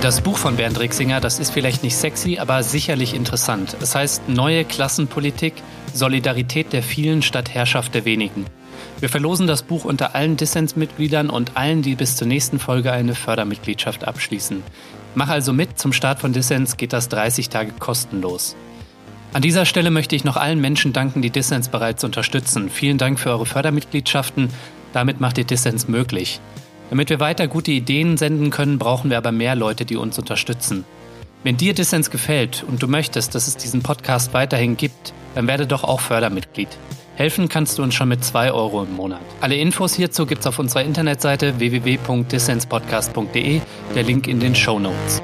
Das 0.00 0.20
Buch 0.20 0.38
von 0.38 0.54
Bernd 0.56 0.78
Rixinger, 0.78 1.20
das 1.20 1.40
ist 1.40 1.50
vielleicht 1.50 1.82
nicht 1.82 1.96
sexy, 1.96 2.38
aber 2.38 2.62
sicherlich 2.62 3.14
interessant. 3.14 3.76
Es 3.80 3.96
heißt 3.96 4.28
Neue 4.28 4.64
Klassenpolitik, 4.64 5.54
Solidarität 5.92 6.72
der 6.72 6.84
vielen 6.84 7.22
statt 7.22 7.52
Herrschaft 7.52 7.96
der 7.96 8.04
wenigen. 8.04 8.44
Wir 9.00 9.08
verlosen 9.08 9.48
das 9.48 9.62
Buch 9.64 9.84
unter 9.84 10.14
allen 10.14 10.36
Dissensmitgliedern 10.36 11.30
und 11.30 11.56
allen, 11.56 11.82
die 11.82 11.96
bis 11.96 12.14
zur 12.14 12.28
nächsten 12.28 12.60
Folge 12.60 12.92
eine 12.92 13.16
Fördermitgliedschaft 13.16 14.06
abschließen. 14.06 14.62
Mach 15.16 15.30
also 15.30 15.52
mit, 15.52 15.80
zum 15.80 15.92
Start 15.92 16.20
von 16.20 16.32
Dissens 16.32 16.76
geht 16.76 16.92
das 16.92 17.08
30 17.08 17.48
Tage 17.48 17.72
kostenlos. 17.80 18.54
An 19.34 19.42
dieser 19.42 19.66
Stelle 19.66 19.90
möchte 19.90 20.14
ich 20.14 20.22
noch 20.22 20.36
allen 20.36 20.60
Menschen 20.60 20.92
danken, 20.92 21.20
die 21.20 21.30
Dissens 21.30 21.68
bereits 21.68 22.04
unterstützen. 22.04 22.70
Vielen 22.70 22.98
Dank 22.98 23.18
für 23.18 23.30
eure 23.30 23.46
Fördermitgliedschaften. 23.46 24.48
Damit 24.92 25.18
macht 25.18 25.38
ihr 25.38 25.44
Dissens 25.44 25.88
möglich. 25.88 26.38
Damit 26.90 27.10
wir 27.10 27.18
weiter 27.18 27.48
gute 27.48 27.72
Ideen 27.72 28.16
senden 28.16 28.50
können, 28.50 28.78
brauchen 28.78 29.10
wir 29.10 29.18
aber 29.18 29.32
mehr 29.32 29.56
Leute, 29.56 29.84
die 29.84 29.96
uns 29.96 30.20
unterstützen. 30.20 30.84
Wenn 31.42 31.56
dir 31.56 31.74
Dissens 31.74 32.10
gefällt 32.10 32.64
und 32.68 32.80
du 32.80 32.86
möchtest, 32.86 33.34
dass 33.34 33.48
es 33.48 33.56
diesen 33.56 33.82
Podcast 33.82 34.34
weiterhin 34.34 34.76
gibt, 34.76 35.12
dann 35.34 35.48
werde 35.48 35.66
doch 35.66 35.82
auch 35.82 35.98
Fördermitglied. 35.98 36.68
Helfen 37.16 37.48
kannst 37.48 37.78
du 37.78 37.82
uns 37.82 37.96
schon 37.96 38.10
mit 38.10 38.24
2 38.24 38.52
Euro 38.52 38.84
im 38.84 38.94
Monat. 38.94 39.18
Alle 39.40 39.56
Infos 39.56 39.94
hierzu 39.94 40.26
gibt's 40.26 40.46
auf 40.46 40.60
unserer 40.60 40.84
Internetseite 40.84 41.58
www.dissenspodcast.de, 41.58 43.60
der 43.96 44.02
Link 44.04 44.28
in 44.28 44.38
den 44.38 44.54
Show 44.54 44.78
Notes. 44.78 45.20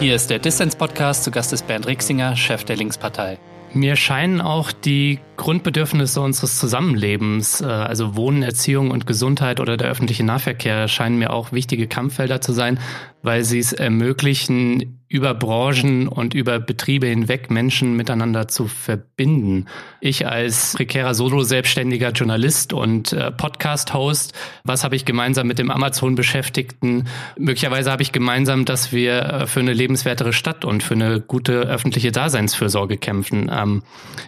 Hier 0.00 0.16
ist 0.16 0.28
der 0.28 0.38
Distance-Podcast. 0.38 1.24
Zu 1.24 1.30
Gast 1.30 1.52
ist 1.52 1.66
Bernd 1.66 1.86
Rixinger, 1.86 2.36
Chef 2.36 2.64
der 2.64 2.76
Linkspartei. 2.76 3.38
Mir 3.72 3.96
scheinen 3.96 4.40
auch 4.40 4.70
die 4.70 5.18
Grundbedürfnisse 5.36 6.20
unseres 6.20 6.58
Zusammenlebens, 6.58 7.60
äh, 7.60 7.64
also 7.64 8.14
Wohnen, 8.14 8.42
Erziehung 8.42 8.90
und 8.90 9.06
Gesundheit 9.06 9.60
oder 9.60 9.76
der 9.76 9.88
öffentliche 9.88 10.24
Nahverkehr, 10.24 10.86
scheinen 10.88 11.18
mir 11.18 11.32
auch 11.32 11.52
wichtige 11.52 11.88
Kampffelder 11.88 12.40
zu 12.40 12.52
sein. 12.52 12.78
Weil 13.24 13.42
sie 13.42 13.58
es 13.58 13.72
ermöglichen, 13.72 15.00
über 15.08 15.32
Branchen 15.32 16.08
und 16.08 16.34
über 16.34 16.58
Betriebe 16.58 17.06
hinweg 17.06 17.48
Menschen 17.48 17.94
miteinander 17.96 18.48
zu 18.48 18.66
verbinden. 18.66 19.66
Ich 20.00 20.26
als 20.26 20.74
prekärer 20.74 21.14
Solo-selbstständiger 21.14 22.10
Journalist 22.10 22.72
und 22.72 23.12
äh, 23.12 23.30
Podcast-Host, 23.30 24.32
was 24.64 24.82
habe 24.82 24.96
ich 24.96 25.04
gemeinsam 25.04 25.46
mit 25.46 25.60
dem 25.60 25.70
Amazon-Beschäftigten? 25.70 27.04
Möglicherweise 27.38 27.92
habe 27.92 28.02
ich 28.02 28.10
gemeinsam, 28.10 28.64
dass 28.64 28.92
wir 28.92 29.22
äh, 29.22 29.46
für 29.46 29.60
eine 29.60 29.72
lebenswertere 29.72 30.32
Stadt 30.32 30.64
und 30.64 30.82
für 30.82 30.94
eine 30.94 31.20
gute 31.20 31.60
öffentliche 31.60 32.10
Daseinsfürsorge 32.10 32.96
kämpfen. 32.96 33.50
Ähm, 33.52 33.84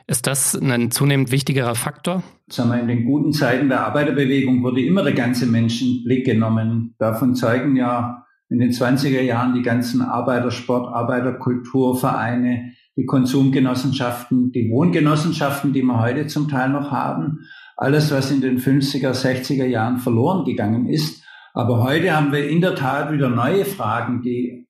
ist 0.06 0.28
das 0.28 0.54
ein 0.54 0.92
zunehmend 0.92 1.32
wichtigerer 1.32 1.74
Faktor? 1.74 2.22
Sagen 2.48 2.70
wir, 2.70 2.80
in 2.80 2.86
den 2.86 3.04
guten 3.04 3.32
Zeiten 3.32 3.68
der 3.68 3.84
Arbeiterbewegung 3.86 4.62
wurde 4.62 4.82
immer 4.82 5.02
der 5.02 5.14
ganze 5.14 5.46
Menschenblick 5.46 6.24
genommen. 6.24 6.94
Davon 6.98 7.34
zeigen 7.34 7.74
ja 7.74 8.25
in 8.48 8.58
den 8.58 8.70
20er 8.70 9.20
Jahren 9.20 9.54
die 9.54 9.62
ganzen 9.62 10.02
Arbeitersport, 10.02 10.92
Arbeiterkulturvereine, 10.92 12.72
die 12.96 13.04
Konsumgenossenschaften, 13.04 14.52
die 14.52 14.70
Wohngenossenschaften, 14.70 15.72
die 15.72 15.82
wir 15.82 16.00
heute 16.00 16.26
zum 16.26 16.48
Teil 16.48 16.70
noch 16.70 16.90
haben. 16.90 17.40
Alles, 17.76 18.10
was 18.10 18.30
in 18.30 18.40
den 18.40 18.58
50er, 18.58 19.12
60er 19.12 19.66
Jahren 19.66 19.98
verloren 19.98 20.44
gegangen 20.44 20.86
ist. 20.86 21.22
Aber 21.52 21.82
heute 21.82 22.16
haben 22.16 22.32
wir 22.32 22.48
in 22.48 22.60
der 22.60 22.74
Tat 22.74 23.12
wieder 23.12 23.28
neue 23.28 23.64
Fragen. 23.64 24.22
Die 24.22 24.66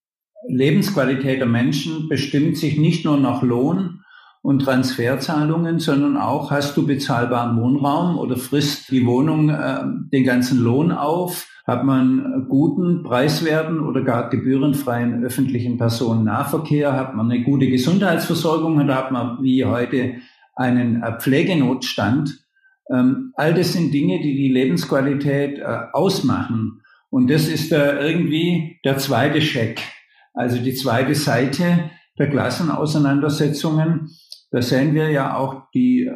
Lebensqualität 0.49 1.40
der 1.40 1.47
Menschen 1.47 2.09
bestimmt 2.09 2.56
sich 2.56 2.78
nicht 2.78 3.04
nur 3.04 3.16
nach 3.16 3.42
Lohn 3.42 4.00
und 4.42 4.61
Transferzahlungen, 4.61 5.80
sondern 5.80 6.16
auch 6.16 6.50
hast 6.50 6.76
du 6.76 6.87
bezahlbaren 6.87 7.61
Wohnraum 7.61 8.16
oder 8.18 8.37
frisst 8.37 8.90
die 8.90 9.04
Wohnung 9.04 9.50
äh, 9.50 9.80
den 10.12 10.25
ganzen 10.25 10.61
Lohn 10.61 10.92
auf 10.92 11.47
hat 11.66 11.85
man 11.85 12.46
guten, 12.49 13.02
preiswerten 13.02 13.80
oder 13.80 14.02
gar 14.02 14.30
gebührenfreien 14.30 15.25
öffentlichen 15.25 15.78
Personennahverkehr? 15.78 16.92
Hat 16.92 17.14
man 17.14 17.30
eine 17.30 17.42
gute 17.42 17.66
Gesundheitsversorgung? 17.66 18.80
Oder 18.80 18.94
hat 18.94 19.11
man 19.11 19.42
wie 19.42 19.64
heute 19.64 20.14
einen 20.54 21.02
äh, 21.02 21.18
Pflegenotstand? 21.18 22.38
Ähm, 22.88 23.32
all 23.35 23.52
das 23.52 23.73
sind 23.73 23.92
Dinge, 23.92 24.20
die 24.20 24.37
die 24.37 24.52
Lebensqualität 24.52 25.58
äh, 25.58 25.64
ausmachen. 25.92 26.82
Und 27.11 27.28
das 27.30 27.49
ist 27.49 27.73
äh, 27.73 27.99
irgendwie 27.99 28.78
der 28.85 28.99
zweite 28.99 29.40
Scheck, 29.40 29.80
also 30.35 30.58
die 30.58 30.75
zweite 30.75 31.16
Seite 31.16 31.90
der 32.16 32.30
Klassenauseinandersetzungen. 32.30 34.11
Da 34.52 34.62
sehen 34.62 34.94
wir 34.94 35.11
ja 35.11 35.37
auch 35.37 35.68
die 35.75 36.08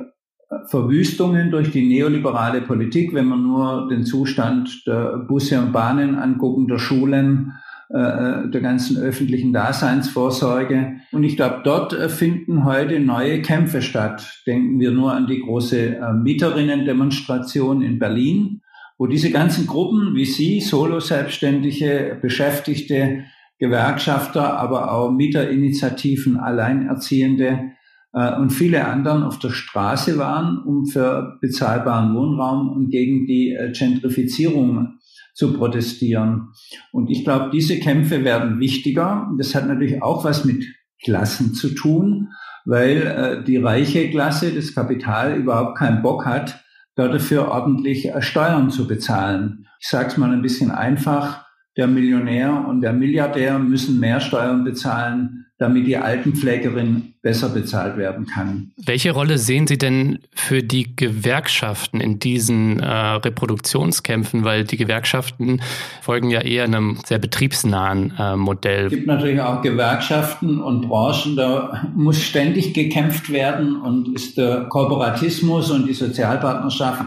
Verwüstungen 0.67 1.51
durch 1.51 1.71
die 1.71 1.87
neoliberale 1.87 2.61
Politik, 2.61 3.15
wenn 3.15 3.27
man 3.27 3.43
nur 3.43 3.89
den 3.89 4.05
Zustand 4.05 4.85
der 4.87 5.19
Busse 5.19 5.61
und 5.61 5.73
Bahnen 5.73 6.17
angucken, 6.17 6.67
der 6.67 6.79
Schulen, 6.79 7.53
äh, 7.89 8.49
der 8.49 8.61
ganzen 8.61 8.97
öffentlichen 8.97 9.53
Daseinsvorsorge. 9.53 10.97
Und 11.13 11.23
ich 11.23 11.37
glaube, 11.37 11.61
dort 11.63 11.93
äh, 11.93 12.09
finden 12.09 12.65
heute 12.65 12.99
neue 12.99 13.43
Kämpfe 13.43 13.81
statt. 13.81 14.43
Denken 14.47 14.81
wir 14.81 14.91
nur 14.91 15.13
an 15.13 15.29
die 15.29 15.41
große 15.41 15.97
äh, 15.97 16.13
Mieterinnen-Demonstration 16.13 17.83
in 17.83 18.01
Berlin, 18.01 18.63
wo 18.99 19.07
diese 19.07 19.31
ganzen 19.31 19.69
Gruppen 19.69 20.15
wie 20.15 20.25
Sie, 20.25 20.61
Solo-Selbstständige, 20.61 22.19
Beschäftigte, 22.21 23.25
Gewerkschafter, 23.59 24.59
aber 24.59 24.93
auch 24.93 25.13
Mieterinitiativen, 25.13 26.39
Alleinerziehende 26.39 27.47
äh, 27.47 27.80
und 28.13 28.51
viele 28.51 28.87
anderen 28.87 29.23
auf 29.23 29.39
der 29.39 29.51
Straße 29.51 30.19
waren, 30.19 30.59
um 30.59 30.87
für 30.87 31.39
bezahlbaren 31.41 32.15
Wohnraum 32.15 32.71
und 32.71 32.91
gegen 32.91 33.27
die 33.27 33.53
äh, 33.53 33.71
Gentrifizierung 33.73 34.99
zu 35.35 35.53
protestieren. 35.53 36.49
Und 36.93 37.09
ich 37.09 37.25
glaube, 37.25 37.51
diese 37.53 37.79
Kämpfe 37.79 38.25
werden 38.25 38.59
wichtiger. 38.59 39.31
Das 39.39 39.55
hat 39.55 39.69
natürlich 39.69 40.03
auch 40.03 40.25
was 40.25 40.45
mit 40.45 40.65
Klassen 41.03 41.55
zu 41.55 41.71
tun, 41.71 42.29
weil 42.65 43.03
äh, 43.03 43.45
die 43.45 43.57
reiche 43.57 44.11
Klasse, 44.11 44.53
das 44.53 44.75
Kapital 44.75 45.37
überhaupt 45.37 45.79
keinen 45.79 46.03
Bock 46.03 46.27
hat, 46.27 46.63
dafür 46.97 47.49
ordentlich 47.49 48.09
äh, 48.09 48.21
Steuern 48.21 48.71
zu 48.71 48.87
bezahlen. 48.87 49.67
Ich 49.81 49.89
sage 49.89 50.09
es 50.09 50.17
mal 50.17 50.33
ein 50.33 50.43
bisschen 50.43 50.71
einfach. 50.71 51.47
Der 51.77 51.87
Millionär 51.87 52.67
und 52.69 52.81
der 52.81 52.93
Milliardär 52.93 53.59
müssen 53.59 54.01
mehr 54.01 54.21
Steuern 54.21 54.65
bezahlen 54.65 55.47
damit 55.61 55.87
die 55.87 55.99
Altenpflegerin 55.99 57.13
besser 57.21 57.51
bezahlt 57.51 57.99
werden 57.99 58.25
kann. 58.25 58.73
Welche 58.79 59.11
Rolle 59.11 59.37
sehen 59.37 59.67
Sie 59.67 59.77
denn 59.77 60.21
für 60.33 60.63
die 60.63 60.97
Gewerkschaften 60.97 62.01
in 62.01 62.19
diesen 62.19 62.81
äh, 62.81 62.87
Reproduktionskämpfen? 62.87 64.43
Weil 64.43 64.65
die 64.65 64.79
Gewerkschaften 64.79 65.61
folgen 66.01 66.31
ja 66.31 66.41
eher 66.41 66.65
einem 66.65 66.97
sehr 67.05 67.19
betriebsnahen 67.19 68.15
äh, 68.19 68.37
Modell. 68.37 68.87
Es 68.87 68.91
gibt 68.91 69.07
natürlich 69.07 69.43
auch 69.43 69.61
Gewerkschaften 69.61 70.63
und 70.63 70.89
Branchen, 70.89 71.37
da 71.37 71.87
muss 71.95 72.23
ständig 72.23 72.73
gekämpft 72.73 73.31
werden 73.31 73.77
und 73.77 74.15
ist 74.15 74.39
der 74.39 74.65
Kooperatismus 74.71 75.71
und 75.71 75.87
die 75.87 75.93
Sozialpartnerschaft 75.93 77.05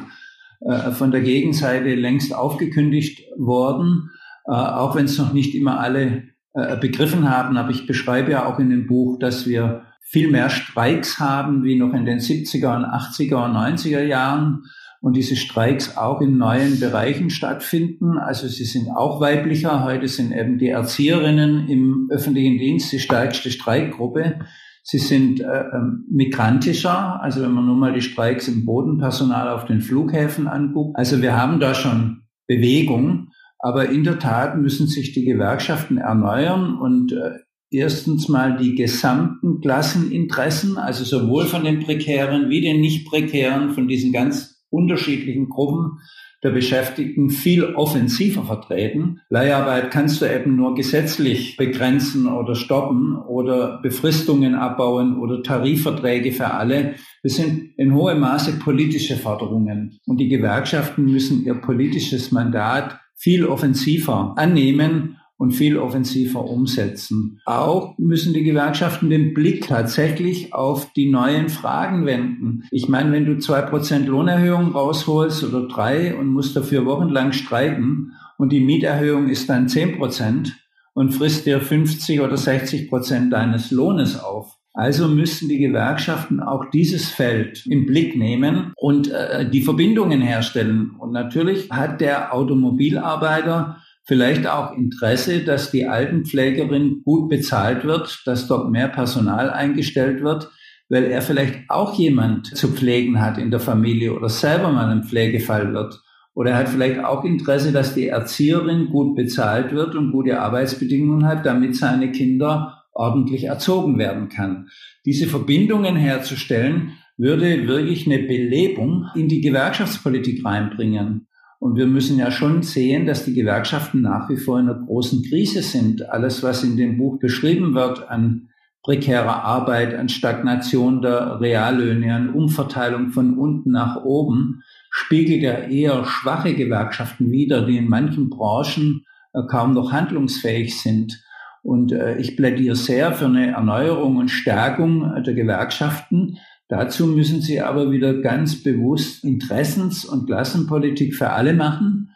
äh, 0.59 0.91
von 0.91 1.09
der 1.09 1.21
Gegenseite 1.21 1.95
längst 1.95 2.35
aufgekündigt 2.35 3.23
worden, 3.35 4.11
äh, 4.45 4.51
auch 4.51 4.95
wenn 4.95 5.05
es 5.05 5.17
noch 5.17 5.33
nicht 5.33 5.55
immer 5.55 5.79
alle 5.79 6.32
äh, 6.53 6.77
begriffen 6.77 7.29
haben. 7.29 7.57
Aber 7.57 7.71
ich 7.71 7.87
beschreibe 7.87 8.31
ja 8.31 8.45
auch 8.45 8.59
in 8.59 8.69
dem 8.69 8.87
Buch, 8.87 9.19
dass 9.19 9.47
wir 9.47 9.83
viel 10.01 10.29
mehr 10.29 10.49
Streiks 10.49 11.19
haben 11.19 11.63
wie 11.63 11.77
noch 11.77 11.93
in 11.93 12.05
den 12.05 12.19
70er 12.19 12.75
und 12.75 12.85
80er 12.85 13.45
und 13.45 13.55
90er 13.55 14.03
Jahren 14.03 14.63
und 15.03 15.17
diese 15.17 15.35
Streiks 15.35 15.97
auch 15.97 16.21
in 16.21 16.37
neuen 16.37 16.79
Bereichen 16.79 17.29
stattfinden. 17.29 18.17
Also 18.17 18.47
sie 18.47 18.63
sind 18.63 18.87
auch 18.89 19.19
weiblicher. 19.19 19.83
Heute 19.83 20.07
sind 20.07 20.31
eben 20.31 20.59
die 20.59 20.69
Erzieherinnen 20.69 21.67
im 21.67 22.07
öffentlichen 22.09 22.57
Dienst 22.57 22.89
die 22.93 22.99
stärkste 22.99 23.51
Streikgruppe. 23.51 24.39
Sie 24.81 24.99
sind 24.99 25.41
äh, 25.41 25.63
ähm, 25.73 26.05
migrantischer, 26.09 27.21
also 27.21 27.41
wenn 27.41 27.51
man 27.51 27.65
nur 27.65 27.75
mal 27.75 27.91
die 27.91 28.01
Streiks 28.01 28.47
im 28.47 28.63
Bodenpersonal 28.63 29.49
auf 29.49 29.65
den 29.65 29.81
Flughäfen 29.81 30.47
anguckt. 30.47 30.97
Also 30.97 31.21
wir 31.21 31.35
haben 31.35 31.59
da 31.59 31.73
schon 31.73 32.21
Bewegung. 32.47 33.29
Aber 33.63 33.89
in 33.89 34.03
der 34.03 34.19
Tat 34.19 34.57
müssen 34.57 34.87
sich 34.87 35.13
die 35.13 35.23
Gewerkschaften 35.23 35.97
erneuern 35.97 36.77
und 36.77 37.13
äh, 37.13 37.39
erstens 37.71 38.27
mal 38.27 38.57
die 38.57 38.75
gesamten 38.75 39.61
Klasseninteressen, 39.61 40.77
also 40.77 41.05
sowohl 41.05 41.45
von 41.45 41.63
den 41.63 41.79
prekären 41.79 42.49
wie 42.49 42.59
den 42.59 42.81
nicht 42.81 43.07
prekären, 43.07 43.69
von 43.69 43.87
diesen 43.87 44.11
ganz 44.11 44.65
unterschiedlichen 44.69 45.47
Gruppen 45.47 45.99
der 46.43 46.49
Beschäftigten 46.49 47.29
viel 47.29 47.63
offensiver 47.63 48.43
vertreten. 48.43 49.21
Leiharbeit 49.29 49.91
kannst 49.91 50.21
du 50.21 50.25
eben 50.25 50.57
nur 50.57 50.75
gesetzlich 50.75 51.55
begrenzen 51.55 52.27
oder 52.27 52.55
stoppen 52.55 53.15
oder 53.15 53.79
Befristungen 53.81 54.55
abbauen 54.55 55.17
oder 55.17 55.41
Tarifverträge 55.41 56.33
für 56.33 56.51
alle. 56.51 56.95
Das 57.23 57.35
sind 57.35 57.69
in 57.77 57.95
hohem 57.95 58.19
Maße 58.19 58.59
politische 58.59 59.15
Forderungen. 59.15 59.99
Und 60.05 60.17
die 60.17 60.27
Gewerkschaften 60.27 61.05
müssen 61.05 61.45
ihr 61.45 61.53
politisches 61.53 62.33
Mandat 62.33 62.99
viel 63.23 63.45
offensiver 63.45 64.33
annehmen 64.35 65.15
und 65.37 65.51
viel 65.51 65.77
offensiver 65.77 66.43
umsetzen. 66.43 67.39
Auch 67.45 67.97
müssen 67.97 68.33
die 68.33 68.43
Gewerkschaften 68.43 69.09
den 69.09 69.33
Blick 69.33 69.65
tatsächlich 69.65 70.53
auf 70.53 70.91
die 70.91 71.09
neuen 71.09 71.47
Fragen 71.47 72.05
wenden. 72.05 72.63
Ich 72.69 72.89
meine, 72.89 73.13
wenn 73.13 73.25
du 73.25 73.37
zwei 73.37 73.61
Prozent 73.61 74.09
Lohnerhöhung 74.09 74.73
rausholst 74.73 75.45
oder 75.45 75.69
drei 75.69 76.13
und 76.13 76.27
musst 76.27 76.57
dafür 76.57 76.85
wochenlang 76.85 77.31
streiken 77.31 78.11
und 78.37 78.51
die 78.51 78.59
Mieterhöhung 78.59 79.29
ist 79.29 79.47
dann 79.47 79.69
zehn 79.69 79.97
Prozent 79.97 80.57
und 80.93 81.13
frisst 81.13 81.45
dir 81.45 81.61
50 81.61 82.19
oder 82.19 82.35
60 82.35 82.89
Prozent 82.89 83.31
deines 83.31 83.71
Lohnes 83.71 84.19
auf, 84.19 84.57
also 84.73 85.07
müssen 85.07 85.49
die 85.49 85.59
Gewerkschaften 85.59 86.39
auch 86.39 86.69
dieses 86.71 87.09
Feld 87.09 87.65
im 87.67 87.85
Blick 87.85 88.17
nehmen 88.17 88.73
und 88.75 89.11
äh, 89.11 89.47
die 89.49 89.61
Verbindungen 89.61 90.21
herstellen. 90.21 90.95
Und 90.97 91.11
natürlich 91.11 91.69
hat 91.69 92.01
der 92.01 92.33
Automobilarbeiter 92.33 93.77
vielleicht 94.05 94.47
auch 94.47 94.75
Interesse, 94.75 95.43
dass 95.43 95.71
die 95.71 95.85
Altenpflegerin 95.85 97.03
gut 97.05 97.29
bezahlt 97.29 97.85
wird, 97.85 98.23
dass 98.25 98.47
dort 98.47 98.71
mehr 98.71 98.87
Personal 98.87 99.51
eingestellt 99.51 100.23
wird, 100.23 100.49
weil 100.89 101.05
er 101.05 101.21
vielleicht 101.21 101.69
auch 101.69 101.93
jemand 101.97 102.47
zu 102.57 102.69
pflegen 102.69 103.21
hat 103.21 103.37
in 103.37 103.51
der 103.51 103.59
Familie 103.59 104.13
oder 104.13 104.27
selber 104.27 104.71
mal 104.71 104.89
ein 104.89 105.03
Pflegefall 105.03 105.71
wird. 105.73 106.01
Oder 106.33 106.51
er 106.51 106.57
hat 106.57 106.69
vielleicht 106.69 107.03
auch 107.03 107.23
Interesse, 107.23 107.71
dass 107.71 107.93
die 107.93 108.07
Erzieherin 108.07 108.87
gut 108.87 109.15
bezahlt 109.15 109.71
wird 109.71 109.95
und 109.95 110.11
gute 110.11 110.39
Arbeitsbedingungen 110.39 111.27
hat, 111.27 111.45
damit 111.45 111.75
seine 111.75 112.11
Kinder 112.11 112.82
ordentlich 112.93 113.45
erzogen 113.45 113.97
werden 113.97 114.29
kann. 114.29 114.69
Diese 115.05 115.27
Verbindungen 115.27 115.95
herzustellen, 115.95 116.93
würde 117.17 117.67
wirklich 117.67 118.07
eine 118.07 118.19
Belebung 118.19 119.07
in 119.15 119.27
die 119.27 119.41
Gewerkschaftspolitik 119.41 120.43
reinbringen. 120.43 121.27
Und 121.59 121.77
wir 121.77 121.87
müssen 121.87 122.17
ja 122.17 122.31
schon 122.31 122.61
sehen, 122.63 123.05
dass 123.05 123.23
die 123.23 123.33
Gewerkschaften 123.33 124.01
nach 124.01 124.29
wie 124.29 124.35
vor 124.35 124.59
in 124.59 124.67
einer 124.67 124.85
großen 124.85 125.23
Krise 125.23 125.61
sind. 125.61 126.09
Alles, 126.09 126.43
was 126.43 126.63
in 126.63 126.75
dem 126.75 126.97
Buch 126.97 127.19
beschrieben 127.19 127.73
wird 127.73 128.09
an 128.09 128.49
prekärer 128.83 129.43
Arbeit, 129.43 129.95
an 129.95 130.09
Stagnation 130.09 131.01
der 131.01 131.39
Reallöhne, 131.39 132.13
an 132.13 132.33
Umverteilung 132.33 133.11
von 133.11 133.37
unten 133.37 133.71
nach 133.71 134.03
oben, 134.03 134.61
spiegelt 134.91 135.41
ja 135.41 135.53
eher 135.53 136.03
schwache 136.03 136.53
Gewerkschaften 136.53 137.31
wider, 137.31 137.65
die 137.65 137.77
in 137.77 137.87
manchen 137.87 138.29
Branchen 138.29 139.05
äh, 139.31 139.43
kaum 139.49 139.73
noch 139.73 139.93
handlungsfähig 139.93 140.77
sind. 140.81 141.22
Und 141.63 141.93
äh, 141.93 142.17
ich 142.17 142.37
plädiere 142.37 142.75
sehr 142.75 143.13
für 143.13 143.25
eine 143.25 143.51
Erneuerung 143.51 144.17
und 144.17 144.29
Stärkung 144.29 145.23
der 145.23 145.33
Gewerkschaften. 145.33 146.37
Dazu 146.67 147.07
müssen 147.07 147.41
sie 147.41 147.61
aber 147.61 147.91
wieder 147.91 148.21
ganz 148.21 148.61
bewusst 148.61 149.23
Interessens- 149.23 150.05
und 150.05 150.27
Klassenpolitik 150.27 151.15
für 151.15 151.29
alle 151.29 151.53
machen. 151.53 152.09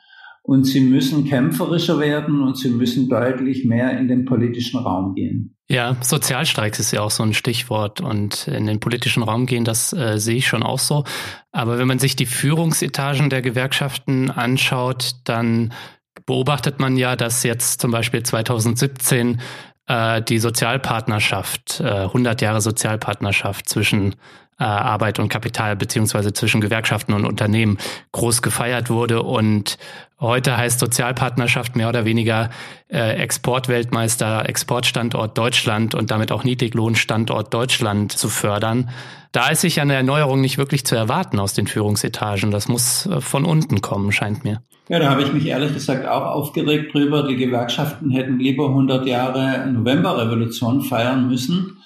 Und 0.43 0.63
sie 0.63 0.79
müssen 0.79 1.25
kämpferischer 1.25 1.99
werden 1.99 2.41
und 2.41 2.57
sie 2.57 2.69
müssen 2.69 3.09
deutlich 3.09 3.65
mehr 3.65 3.97
in 3.99 4.07
den 4.07 4.23
politischen 4.23 4.79
Raum 4.79 5.13
gehen. 5.13 5.57
Ja, 5.69 5.97
Sozialstreiks 5.99 6.79
ist 6.79 6.93
ja 6.93 7.01
auch 7.01 7.11
so 7.11 7.23
ein 7.23 7.33
Stichwort 7.33 7.99
und 7.99 8.47
in 8.47 8.65
den 8.65 8.79
politischen 8.79 9.23
Raum 9.23 9.45
gehen, 9.45 9.65
das 9.65 9.91
äh, 9.91 10.17
sehe 10.17 10.37
ich 10.37 10.47
schon 10.47 10.63
auch 10.63 10.79
so. 10.79 11.03
Aber 11.51 11.77
wenn 11.77 11.87
man 11.87 11.99
sich 11.99 12.15
die 12.15 12.25
Führungsetagen 12.25 13.29
der 13.29 13.41
Gewerkschaften 13.41 14.31
anschaut, 14.31 15.15
dann 15.25 15.73
beobachtet 16.27 16.79
man 16.79 16.95
ja, 16.97 17.15
dass 17.15 17.41
jetzt 17.41 17.81
zum 17.81 17.89
Beispiel 17.89 18.21
2017 18.21 19.41
äh, 19.87 20.21
die 20.21 20.37
Sozialpartnerschaft, 20.37 21.79
äh, 21.79 22.03
100 22.03 22.41
Jahre 22.41 22.61
Sozialpartnerschaft 22.61 23.67
zwischen 23.67 24.13
äh, 24.59 24.63
Arbeit 24.63 25.19
und 25.19 25.29
Kapital 25.29 25.75
beziehungsweise 25.75 26.33
zwischen 26.33 26.61
Gewerkschaften 26.61 27.13
und 27.13 27.25
Unternehmen 27.25 27.77
groß 28.11 28.41
gefeiert 28.41 28.89
wurde. 28.89 29.23
Und 29.23 29.77
heute 30.19 30.57
heißt 30.57 30.79
Sozialpartnerschaft 30.79 31.75
mehr 31.75 31.89
oder 31.89 32.05
weniger 32.05 32.49
äh, 32.89 33.13
Exportweltmeister, 33.21 34.49
Exportstandort 34.49 35.37
Deutschland 35.37 35.95
und 35.95 36.11
damit 36.11 36.31
auch 36.31 36.43
Niedriglohnstandort 36.43 37.53
Deutschland 37.53 38.11
zu 38.11 38.29
fördern. 38.29 38.89
Da 39.31 39.49
ist 39.49 39.61
sich 39.61 39.79
eine 39.79 39.93
Erneuerung 39.93 40.41
nicht 40.41 40.57
wirklich 40.57 40.85
zu 40.85 40.95
erwarten 40.95 41.39
aus 41.39 41.53
den 41.53 41.67
Führungsetagen. 41.67 42.51
Das 42.51 42.67
muss 42.67 43.05
äh, 43.05 43.21
von 43.21 43.45
unten 43.45 43.81
kommen, 43.81 44.11
scheint 44.11 44.43
mir. 44.43 44.61
Ja, 44.89 44.99
da 44.99 45.09
habe 45.09 45.23
ich 45.23 45.33
mich 45.33 45.45
ehrlich 45.45 45.73
gesagt 45.73 46.07
auch 46.07 46.23
aufgeregt 46.23 46.93
drüber. 46.93 47.27
Die 47.27 47.35
Gewerkschaften 47.35 48.11
hätten 48.11 48.39
lieber 48.39 48.69
100 48.69 49.05
Jahre 49.05 49.69
Novemberrevolution 49.71 50.81
feiern 50.81 51.27
müssen 51.27 51.77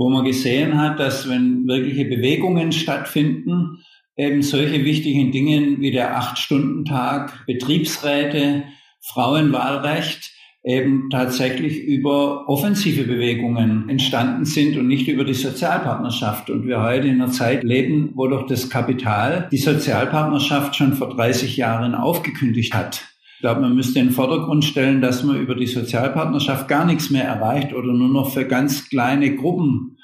wo 0.00 0.08
man 0.08 0.24
gesehen 0.24 0.78
hat, 0.80 0.98
dass 0.98 1.28
wenn 1.28 1.68
wirkliche 1.68 2.06
Bewegungen 2.06 2.72
stattfinden, 2.72 3.84
eben 4.16 4.40
solche 4.40 4.82
wichtigen 4.82 5.30
Dinge 5.30 5.78
wie 5.78 5.90
der 5.90 6.16
Acht-Stunden-Tag, 6.16 7.44
Betriebsräte, 7.46 8.64
Frauenwahlrecht 9.02 10.32
eben 10.62 11.08
tatsächlich 11.10 11.82
über 11.84 12.48
offensive 12.48 13.04
Bewegungen 13.04 13.88
entstanden 13.88 14.44
sind 14.44 14.76
und 14.76 14.88
nicht 14.88 15.08
über 15.08 15.24
die 15.24 15.34
Sozialpartnerschaft. 15.34 16.50
Und 16.50 16.66
wir 16.66 16.82
heute 16.82 17.08
in 17.08 17.20
einer 17.20 17.32
Zeit 17.32 17.64
leben, 17.64 18.12
wo 18.14 18.26
doch 18.26 18.46
das 18.46 18.68
Kapital 18.68 19.48
die 19.50 19.58
Sozialpartnerschaft 19.58 20.76
schon 20.76 20.94
vor 20.94 21.14
30 21.14 21.56
Jahren 21.56 21.94
aufgekündigt 21.94 22.74
hat. 22.74 23.06
Ich 23.36 23.42
glaube, 23.42 23.62
man 23.62 23.74
müsste 23.74 23.98
in 24.00 24.08
den 24.08 24.14
Vordergrund 24.14 24.66
stellen, 24.66 25.00
dass 25.00 25.24
man 25.24 25.40
über 25.40 25.54
die 25.54 25.66
Sozialpartnerschaft 25.66 26.68
gar 26.68 26.84
nichts 26.84 27.08
mehr 27.08 27.24
erreicht 27.24 27.72
oder 27.72 27.90
nur 27.94 28.10
noch 28.10 28.34
für 28.34 28.44
ganz 28.44 28.90
kleine 28.90 29.34
Gruppen 29.34 29.96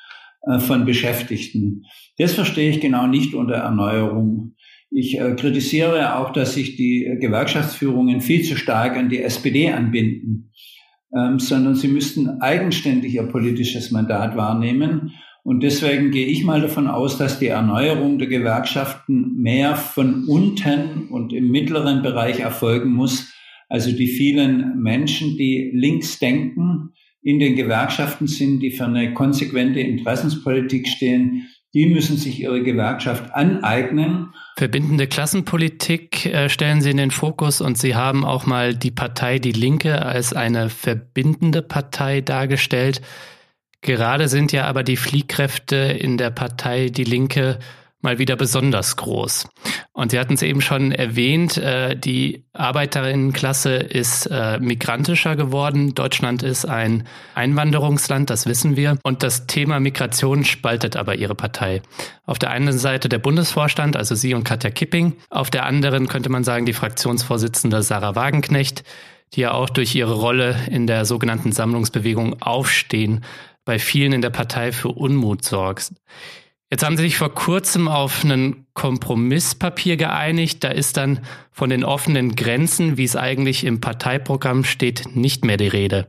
äh, 0.47 0.59
von 0.59 0.87
Beschäftigten. 0.87 1.85
Das 2.17 2.33
verstehe 2.33 2.71
ich 2.71 2.81
genau 2.81 3.07
nicht 3.07 3.35
unter 3.35 3.57
Erneuerung. 3.57 4.55
Ich 4.91 5.19
äh, 5.19 5.35
kritisiere 5.35 6.17
auch, 6.17 6.33
dass 6.33 6.55
sich 6.55 6.77
die 6.77 7.17
Gewerkschaftsführungen 7.21 8.21
viel 8.21 8.43
zu 8.45 8.57
stark 8.57 8.97
an 8.97 9.09
die 9.09 9.23
SPD 9.23 9.71
anbinden, 9.71 10.53
ähm, 11.17 11.39
sondern 11.39 11.75
sie 11.75 11.89
müssten 11.89 12.41
eigenständig 12.41 13.15
ihr 13.15 13.25
politisches 13.25 13.91
Mandat 13.91 14.37
wahrnehmen. 14.37 15.13
Und 15.43 15.63
deswegen 15.63 16.11
gehe 16.11 16.27
ich 16.27 16.45
mal 16.45 16.61
davon 16.61 16.89
aus, 16.89 17.19
dass 17.19 17.39
die 17.39 17.47
Erneuerung 17.47 18.19
der 18.19 18.27
Gewerkschaften 18.27 19.37
mehr 19.37 19.77
von 19.77 20.25
unten 20.25 21.09
und 21.09 21.33
im 21.33 21.51
mittleren 21.51 22.03
Bereich 22.03 22.41
erfolgen 22.41 22.93
muss. 22.93 23.33
Also 23.69 23.93
die 23.93 24.09
vielen 24.09 24.81
Menschen, 24.81 25.37
die 25.37 25.71
links 25.73 26.19
denken, 26.19 26.91
in 27.23 27.39
den 27.39 27.57
Gewerkschaften 27.57 28.29
sind, 28.29 28.61
die 28.61 28.71
für 28.71 28.87
eine 28.87 29.13
konsequente 29.13 29.81
Interessenspolitik 29.81 30.89
stehen, 30.89 31.49
die 31.75 31.87
müssen 31.87 32.17
sich 32.17 32.41
ihre 32.41 32.63
Gewerkschaft 32.63 33.35
aneignen. 33.35 34.29
Verbindende 34.59 35.07
Klassenpolitik 35.07 36.25
äh, 36.25 36.49
stellen 36.49 36.81
Sie 36.81 36.91
in 36.91 36.97
den 36.97 37.11
Fokus 37.11 37.61
und 37.61 37.77
Sie 37.77 37.95
haben 37.95 38.25
auch 38.25 38.47
mal 38.47 38.75
die 38.75 38.91
Partei 38.91 39.39
Die 39.39 39.53
Linke 39.53 40.01
als 40.01 40.33
eine 40.33 40.71
verbindende 40.71 41.61
Partei 41.61 42.23
dargestellt. 42.23 43.03
Gerade 43.83 44.29
sind 44.29 44.53
ja 44.53 44.65
aber 44.65 44.83
die 44.83 44.97
Fliehkräfte 44.97 45.77
in 45.77 46.17
der 46.17 46.31
Partei 46.31 46.89
Die 46.89 47.05
Linke 47.05 47.59
mal 48.07 48.19
wieder 48.19 48.37
besonders 48.37 48.97
groß. 48.97 49.49
Und 49.93 50.13
Sie 50.13 50.19
hatten 50.19 50.35
es 50.35 50.43
eben 50.43 50.61
schon 50.61 50.93
erwähnt, 50.93 51.59
äh, 51.59 51.97
die 51.97 52.45
Arbeiterinnenklasse 52.55 53.75
ist 53.75 54.27
äh, 54.27 54.59
migrantischer 54.59 55.37
geworden. 55.37 55.95
Deutschland 55.95 56.43
ist 56.43 56.65
ein 56.65 57.07
Einwanderungsland, 57.35 58.31
das 58.31 58.47
wissen 58.47 58.77
wir. 58.77 58.97
Und 59.03 59.23
das 59.23 59.47
Thema 59.47 59.81
Migration 59.81 60.45
spaltet 60.45 60.97
aber 60.97 61.17
Ihre 61.17 61.35
Partei. 61.35 61.83
Auf 62.25 62.39
der 62.39 62.51
einen 62.51 62.79
Seite 62.79 63.09
der 63.09 63.19
Bundesvorstand, 63.19 63.97
also 63.97 64.15
Sie 64.15 64.33
und 64.35 64.45
Katja 64.45 64.71
Kipping. 64.71 65.17
Auf 65.29 65.51
der 65.51 65.67
anderen 65.67 66.07
könnte 66.07 66.31
man 66.31 66.45
sagen, 66.45 66.65
die 66.65 66.73
Fraktionsvorsitzende 66.73 67.83
Sarah 67.83 68.15
Wagenknecht, 68.15 68.85
die 69.35 69.41
ja 69.41 69.53
auch 69.53 69.69
durch 69.69 69.95
ihre 69.97 70.15
Rolle 70.15 70.57
in 70.71 70.87
der 70.87 71.05
sogenannten 71.05 71.51
Sammlungsbewegung 71.51 72.41
Aufstehen 72.41 73.25
bei 73.65 73.81
vielen 73.81 74.13
in 74.13 74.23
der 74.23 74.31
Partei 74.31 74.71
für 74.71 74.91
Unmut 74.91 75.45
sorgt. 75.45 75.93
Jetzt 76.71 76.85
haben 76.85 76.97
Sie 76.97 77.05
sich 77.05 77.17
vor 77.17 77.33
kurzem 77.33 77.87
auf 77.87 78.25
ein 78.25 78.67
Kompromisspapier 78.75 79.97
geeinigt. 79.97 80.65
Da 80.65 80.69
ist 80.69 80.97
dann 80.97 81.21
von 81.53 81.71
den 81.71 81.85
offenen 81.85 82.35
Grenzen, 82.35 82.97
wie 82.97 83.05
es 83.05 83.15
eigentlich 83.15 83.65
im 83.65 83.81
Parteiprogramm 83.81 84.65
steht, 84.65 85.15
nicht 85.15 85.45
mehr 85.45 85.59
die 85.59 85.69
Rede. 85.69 86.09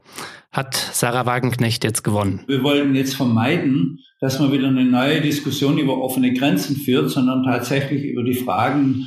Hat 0.51 0.73
Sarah 0.75 1.27
Wagenknecht 1.27 1.83
jetzt 1.83 2.03
gewonnen? 2.03 2.43
Wir 2.47 2.63
wollten 2.63 2.95
jetzt 2.95 3.15
vermeiden, 3.15 3.99
dass 4.19 4.39
man 4.39 4.51
wieder 4.51 4.67
eine 4.67 4.85
neue 4.85 5.21
Diskussion 5.21 5.77
über 5.77 6.01
offene 6.01 6.33
Grenzen 6.33 6.75
führt, 6.75 7.11
sondern 7.11 7.43
tatsächlich 7.43 8.03
über 8.05 8.23
die 8.23 8.33
Fragen 8.33 9.05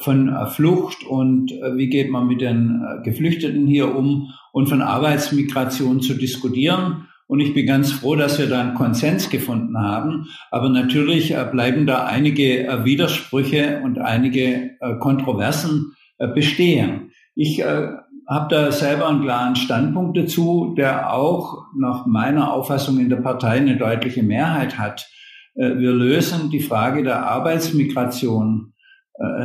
von 0.00 0.34
Flucht 0.48 1.04
und 1.04 1.52
äh, 1.52 1.76
wie 1.76 1.88
geht 1.88 2.10
man 2.10 2.26
mit 2.26 2.40
den 2.40 2.82
äh, 2.82 3.02
Geflüchteten 3.02 3.66
hier 3.66 3.94
um 3.94 4.32
und 4.52 4.70
von 4.70 4.80
Arbeitsmigration 4.80 6.00
zu 6.00 6.14
diskutieren. 6.14 7.05
Und 7.28 7.40
ich 7.40 7.54
bin 7.54 7.66
ganz 7.66 7.90
froh, 7.90 8.14
dass 8.14 8.38
wir 8.38 8.48
da 8.48 8.60
einen 8.60 8.74
Konsens 8.74 9.30
gefunden 9.30 9.78
haben. 9.78 10.28
Aber 10.50 10.68
natürlich 10.68 11.32
äh, 11.32 11.44
bleiben 11.50 11.86
da 11.86 12.04
einige 12.04 12.66
äh, 12.66 12.84
Widersprüche 12.84 13.80
und 13.82 13.98
einige 13.98 14.76
äh, 14.80 14.94
Kontroversen 15.00 15.92
bestehen. 16.34 17.10
Ich 17.34 17.62
habe 17.62 18.46
da 18.48 18.72
selber 18.72 19.06
einen 19.06 19.20
klaren 19.20 19.54
Standpunkt 19.54 20.16
dazu, 20.16 20.74
der 20.74 21.12
auch 21.12 21.66
nach 21.78 22.06
meiner 22.06 22.54
Auffassung 22.54 22.98
in 22.98 23.10
der 23.10 23.18
Partei 23.18 23.58
eine 23.58 23.76
deutliche 23.76 24.22
Mehrheit 24.22 24.78
hat. 24.78 25.10
Wir 25.54 25.92
lösen 25.92 26.48
die 26.48 26.60
Frage 26.60 27.02
der 27.02 27.26
Arbeitsmigration 27.26 28.72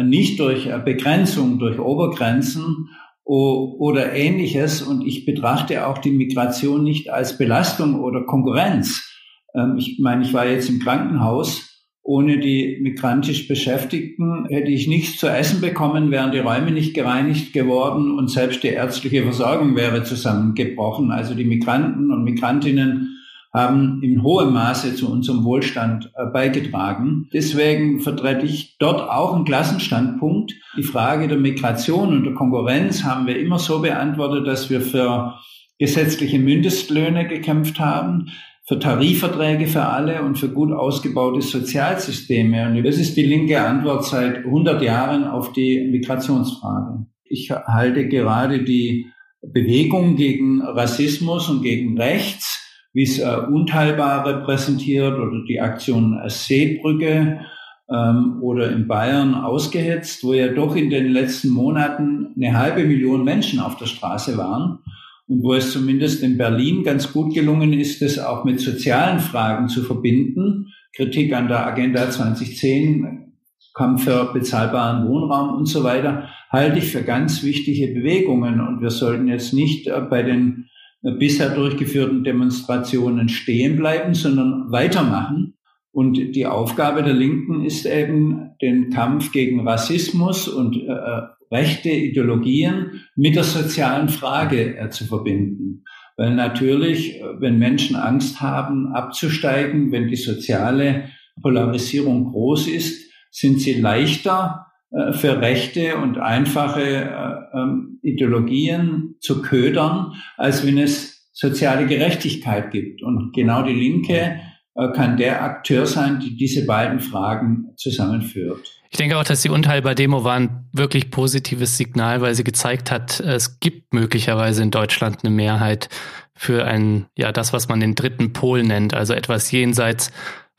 nicht 0.03 0.39
durch 0.39 0.69
Begrenzung, 0.85 1.59
durch 1.59 1.77
Obergrenzen 1.77 2.87
oder 3.23 4.13
ähnliches. 4.13 4.81
Und 4.81 5.05
ich 5.05 5.25
betrachte 5.25 5.87
auch 5.87 5.97
die 5.97 6.11
Migration 6.11 6.83
nicht 6.83 7.09
als 7.09 7.37
Belastung 7.37 8.01
oder 8.01 8.23
Konkurrenz. 8.23 9.07
Ähm, 9.55 9.75
ich 9.77 9.99
meine, 9.99 10.23
ich 10.23 10.33
war 10.33 10.47
jetzt 10.47 10.69
im 10.69 10.79
Krankenhaus. 10.79 11.67
Ohne 12.03 12.39
die 12.39 12.79
migrantisch 12.81 13.47
Beschäftigten 13.47 14.47
hätte 14.49 14.71
ich 14.71 14.87
nichts 14.87 15.19
zu 15.19 15.27
essen 15.27 15.61
bekommen, 15.61 16.09
wären 16.09 16.31
die 16.31 16.39
Räume 16.39 16.71
nicht 16.71 16.95
gereinigt 16.95 17.53
geworden 17.53 18.17
und 18.17 18.27
selbst 18.31 18.63
die 18.63 18.69
ärztliche 18.69 19.21
Versorgung 19.21 19.75
wäre 19.75 20.03
zusammengebrochen. 20.03 21.11
Also 21.11 21.35
die 21.35 21.45
Migranten 21.45 22.11
und 22.11 22.23
Migrantinnen 22.23 23.20
haben 23.53 24.01
in 24.01 24.23
hohem 24.23 24.53
Maße 24.53 24.95
zu 24.95 25.11
unserem 25.11 25.43
Wohlstand 25.43 26.11
äh, 26.15 26.25
beigetragen. 26.31 27.27
Deswegen 27.33 27.99
vertrete 27.99 28.45
ich 28.45 28.77
dort 28.77 29.01
auch 29.01 29.35
einen 29.35 29.45
Klassenstandpunkt. 29.45 30.53
Die 30.77 30.83
Frage 30.83 31.27
der 31.27 31.37
Migration 31.37 32.13
und 32.13 32.23
der 32.23 32.33
Konkurrenz 32.33 33.03
haben 33.03 33.27
wir 33.27 33.37
immer 33.37 33.59
so 33.59 33.79
beantwortet, 33.79 34.47
dass 34.47 34.69
wir 34.69 34.81
für 34.81 35.35
gesetzliche 35.79 36.39
Mindestlöhne 36.39 37.27
gekämpft 37.27 37.79
haben, 37.79 38.29
für 38.65 38.79
Tarifverträge 38.79 39.67
für 39.67 39.83
alle 39.83 40.21
und 40.21 40.37
für 40.37 40.49
gut 40.49 40.71
ausgebaute 40.71 41.41
Sozialsysteme. 41.41 42.67
Und 42.67 42.83
das 42.83 42.97
ist 42.97 43.17
die 43.17 43.25
linke 43.25 43.59
Antwort 43.59 44.05
seit 44.05 44.45
100 44.45 44.81
Jahren 44.81 45.25
auf 45.25 45.51
die 45.51 45.89
Migrationsfrage. 45.91 47.05
Ich 47.25 47.51
halte 47.51 48.07
gerade 48.07 48.63
die 48.63 49.07
Bewegung 49.41 50.15
gegen 50.15 50.61
Rassismus 50.61 51.49
und 51.49 51.63
gegen 51.63 51.97
Rechts 51.97 52.60
wie 52.93 53.03
es 53.03 53.19
äh, 53.19 53.37
Unteilbare 53.51 54.43
präsentiert 54.43 55.17
oder 55.17 55.43
die 55.47 55.61
Aktion 55.61 56.19
Seebrücke 56.27 57.41
ähm, 57.89 58.39
oder 58.41 58.71
in 58.71 58.87
Bayern 58.87 59.35
ausgehetzt, 59.35 60.23
wo 60.23 60.33
ja 60.33 60.49
doch 60.49 60.75
in 60.75 60.89
den 60.89 61.11
letzten 61.11 61.49
Monaten 61.49 62.33
eine 62.35 62.57
halbe 62.57 62.83
Million 62.83 63.23
Menschen 63.23 63.59
auf 63.59 63.77
der 63.77 63.85
Straße 63.85 64.37
waren 64.37 64.79
und 65.27 65.43
wo 65.43 65.53
es 65.53 65.71
zumindest 65.71 66.23
in 66.23 66.37
Berlin 66.37 66.83
ganz 66.83 67.13
gut 67.13 67.33
gelungen 67.33 67.73
ist, 67.73 68.01
das 68.01 68.19
auch 68.19 68.43
mit 68.43 68.59
sozialen 68.59 69.19
Fragen 69.19 69.69
zu 69.69 69.83
verbinden. 69.83 70.67
Kritik 70.95 71.33
an 71.33 71.47
der 71.47 71.65
Agenda 71.65 72.09
2010 72.09 73.31
Kampf 73.73 74.03
für 74.03 74.33
bezahlbaren 74.33 75.07
Wohnraum 75.07 75.55
und 75.55 75.65
so 75.65 75.83
weiter, 75.83 76.27
halte 76.49 76.79
ich 76.79 76.91
für 76.91 77.03
ganz 77.03 77.43
wichtige 77.43 77.93
Bewegungen. 77.93 78.59
Und 78.59 78.81
wir 78.81 78.89
sollten 78.89 79.27
jetzt 79.27 79.53
nicht 79.53 79.87
äh, 79.87 80.01
bei 80.01 80.23
den 80.23 80.67
bisher 81.01 81.49
durchgeführten 81.49 82.23
Demonstrationen 82.23 83.29
stehen 83.29 83.75
bleiben, 83.75 84.13
sondern 84.13 84.71
weitermachen. 84.71 85.55
Und 85.91 86.35
die 86.35 86.45
Aufgabe 86.45 87.03
der 87.03 87.13
Linken 87.13 87.65
ist 87.65 87.85
eben, 87.85 88.51
den 88.61 88.91
Kampf 88.91 89.31
gegen 89.31 89.67
Rassismus 89.67 90.47
und 90.47 90.77
äh, 90.77 90.91
äh 90.91 91.21
rechte 91.53 91.89
Ideologien 91.89 93.01
mit 93.17 93.35
der 93.35 93.43
sozialen 93.43 94.07
Frage 94.07 94.77
äh, 94.77 94.89
zu 94.89 95.05
verbinden. 95.05 95.83
Weil 96.15 96.33
natürlich, 96.33 97.21
wenn 97.39 97.59
Menschen 97.59 97.97
Angst 97.97 98.39
haben, 98.39 98.93
abzusteigen, 98.93 99.91
wenn 99.91 100.07
die 100.07 100.15
soziale 100.15 101.09
Polarisierung 101.41 102.31
groß 102.31 102.67
ist, 102.67 103.11
sind 103.31 103.59
sie 103.59 103.73
leichter 103.73 104.67
äh, 104.67 104.70
für 105.13 105.39
rechte 105.39 105.97
und 105.97 106.17
einfache 106.17 106.81
äh, 106.81 107.57
ähm, 107.57 107.99
Ideologien 108.01 109.15
zu 109.19 109.41
ködern, 109.41 110.13
als 110.37 110.65
wenn 110.65 110.77
es 110.77 111.29
soziale 111.31 111.87
Gerechtigkeit 111.87 112.71
gibt. 112.71 113.01
Und 113.01 113.31
genau 113.33 113.63
die 113.63 113.73
Linke 113.73 114.41
äh, 114.75 114.91
kann 114.93 115.17
der 115.17 115.43
Akteur 115.43 115.85
sein, 115.85 116.19
die 116.19 116.35
diese 116.35 116.65
beiden 116.65 116.99
Fragen 116.99 117.67
zusammenführt. 117.77 118.81
Ich 118.89 118.97
denke 118.97 119.17
auch, 119.17 119.23
dass 119.23 119.41
die 119.41 119.49
Unteilbar-Demo 119.49 120.25
war 120.25 120.35
ein 120.35 120.67
wirklich 120.73 121.11
positives 121.11 121.77
Signal, 121.77 122.19
weil 122.19 122.35
sie 122.35 122.43
gezeigt 122.43 122.91
hat, 122.91 123.21
es 123.21 123.61
gibt 123.61 123.93
möglicherweise 123.93 124.61
in 124.61 124.71
Deutschland 124.71 125.19
eine 125.23 125.33
Mehrheit 125.33 125.87
für 126.35 126.65
ein, 126.65 127.05
ja, 127.15 127.31
das, 127.31 127.53
was 127.53 127.69
man 127.69 127.79
den 127.79 127.95
dritten 127.95 128.33
Pol 128.33 128.63
nennt, 128.63 128.93
also 128.93 129.13
etwas 129.13 129.51
jenseits 129.51 130.11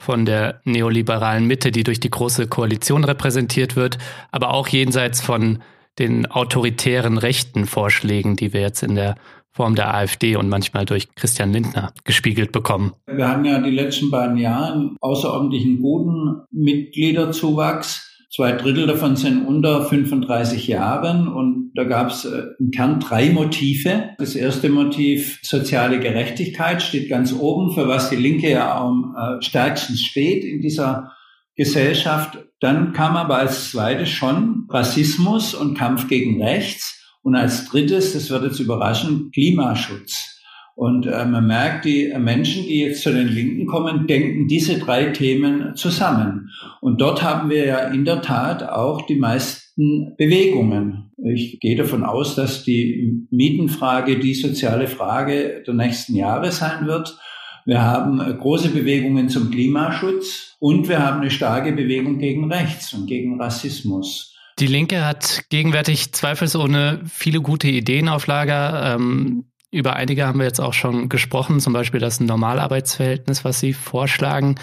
von 0.02 0.24
der 0.24 0.60
neoliberalen 0.64 1.46
Mitte, 1.46 1.70
die 1.70 1.84
durch 1.84 2.00
die 2.00 2.10
Große 2.10 2.48
Koalition 2.48 3.04
repräsentiert 3.04 3.76
wird, 3.76 3.98
aber 4.32 4.52
auch 4.52 4.66
jenseits 4.66 5.20
von 5.20 5.62
den 5.98 6.26
autoritären 6.26 7.18
rechten 7.18 7.66
Vorschlägen, 7.66 8.34
die 8.34 8.52
wir 8.52 8.62
jetzt 8.62 8.82
in 8.82 8.96
der 8.96 9.14
Form 9.52 9.74
der 9.74 9.94
AfD 9.94 10.36
und 10.36 10.48
manchmal 10.48 10.86
durch 10.86 11.14
Christian 11.14 11.52
Lindner 11.52 11.92
gespiegelt 12.04 12.52
bekommen. 12.52 12.94
Wir 13.06 13.28
haben 13.28 13.44
ja 13.44 13.60
die 13.60 13.70
letzten 13.70 14.10
beiden 14.10 14.38
Jahre 14.38 14.72
einen 14.72 14.96
außerordentlichen 15.00 15.80
guten 15.80 16.42
Mitgliederzuwachs. 16.50 18.11
Zwei 18.34 18.52
Drittel 18.52 18.86
davon 18.86 19.14
sind 19.16 19.46
unter 19.46 19.84
35 19.84 20.66
Jahren 20.66 21.28
und 21.28 21.72
da 21.74 21.84
gab 21.84 22.08
es 22.08 22.24
äh, 22.24 22.44
im 22.58 22.70
Kern 22.70 22.98
drei 22.98 23.28
Motive. 23.28 24.10
Das 24.16 24.34
erste 24.34 24.70
Motiv 24.70 25.38
soziale 25.42 26.00
Gerechtigkeit 26.00 26.82
steht 26.82 27.10
ganz 27.10 27.34
oben, 27.34 27.74
für 27.74 27.88
was 27.88 28.08
die 28.08 28.16
Linke 28.16 28.50
ja 28.50 28.74
am 28.74 29.14
äh, 29.14 29.42
stärksten 29.42 29.96
steht 29.96 30.44
in 30.44 30.62
dieser 30.62 31.12
Gesellschaft. 31.56 32.38
Dann 32.58 32.94
kam 32.94 33.16
aber 33.16 33.36
als 33.36 33.70
zweites 33.70 34.08
schon 34.08 34.66
Rassismus 34.70 35.54
und 35.54 35.76
Kampf 35.76 36.08
gegen 36.08 36.42
Rechts 36.42 37.02
und 37.20 37.34
als 37.34 37.68
drittes, 37.68 38.14
das 38.14 38.30
wird 38.30 38.44
jetzt 38.44 38.60
überraschen, 38.60 39.30
Klimaschutz. 39.32 40.31
Und 40.74 41.06
äh, 41.06 41.24
man 41.26 41.46
merkt, 41.46 41.84
die 41.84 42.12
Menschen, 42.18 42.64
die 42.64 42.80
jetzt 42.80 43.02
zu 43.02 43.12
den 43.12 43.28
Linken 43.28 43.66
kommen, 43.66 44.06
denken 44.06 44.48
diese 44.48 44.78
drei 44.78 45.06
Themen 45.06 45.76
zusammen. 45.76 46.50
Und 46.80 47.00
dort 47.00 47.22
haben 47.22 47.50
wir 47.50 47.66
ja 47.66 47.78
in 47.88 48.04
der 48.04 48.22
Tat 48.22 48.62
auch 48.62 49.06
die 49.06 49.16
meisten 49.16 50.14
Bewegungen. 50.16 51.12
Ich 51.24 51.60
gehe 51.60 51.76
davon 51.76 52.04
aus, 52.04 52.34
dass 52.34 52.64
die 52.64 53.26
Mietenfrage 53.30 54.18
die 54.18 54.34
soziale 54.34 54.86
Frage 54.86 55.62
der 55.66 55.74
nächsten 55.74 56.14
Jahre 56.14 56.50
sein 56.52 56.86
wird. 56.86 57.18
Wir 57.64 57.82
haben 57.82 58.18
große 58.18 58.70
Bewegungen 58.70 59.28
zum 59.28 59.50
Klimaschutz 59.50 60.56
und 60.58 60.88
wir 60.88 61.00
haben 61.00 61.20
eine 61.20 61.30
starke 61.30 61.72
Bewegung 61.72 62.18
gegen 62.18 62.50
Rechts 62.52 62.92
und 62.92 63.06
gegen 63.06 63.40
Rassismus. 63.40 64.34
Die 64.58 64.66
Linke 64.66 65.04
hat 65.04 65.44
gegenwärtig 65.48 66.12
zweifelsohne 66.12 67.00
viele 67.06 67.40
gute 67.40 67.68
Ideen 67.68 68.08
auf 68.08 68.26
Lager. 68.26 68.96
Ähm, 68.96 69.44
über 69.72 69.96
einige 69.96 70.26
haben 70.26 70.38
wir 70.38 70.46
jetzt 70.46 70.60
auch 70.60 70.74
schon 70.74 71.08
gesprochen, 71.08 71.58
zum 71.58 71.72
Beispiel 71.72 71.98
das 71.98 72.20
Normalarbeitsverhältnis, 72.20 73.44
was 73.44 73.58
Sie 73.58 73.72
vorschlagen. 73.72 74.56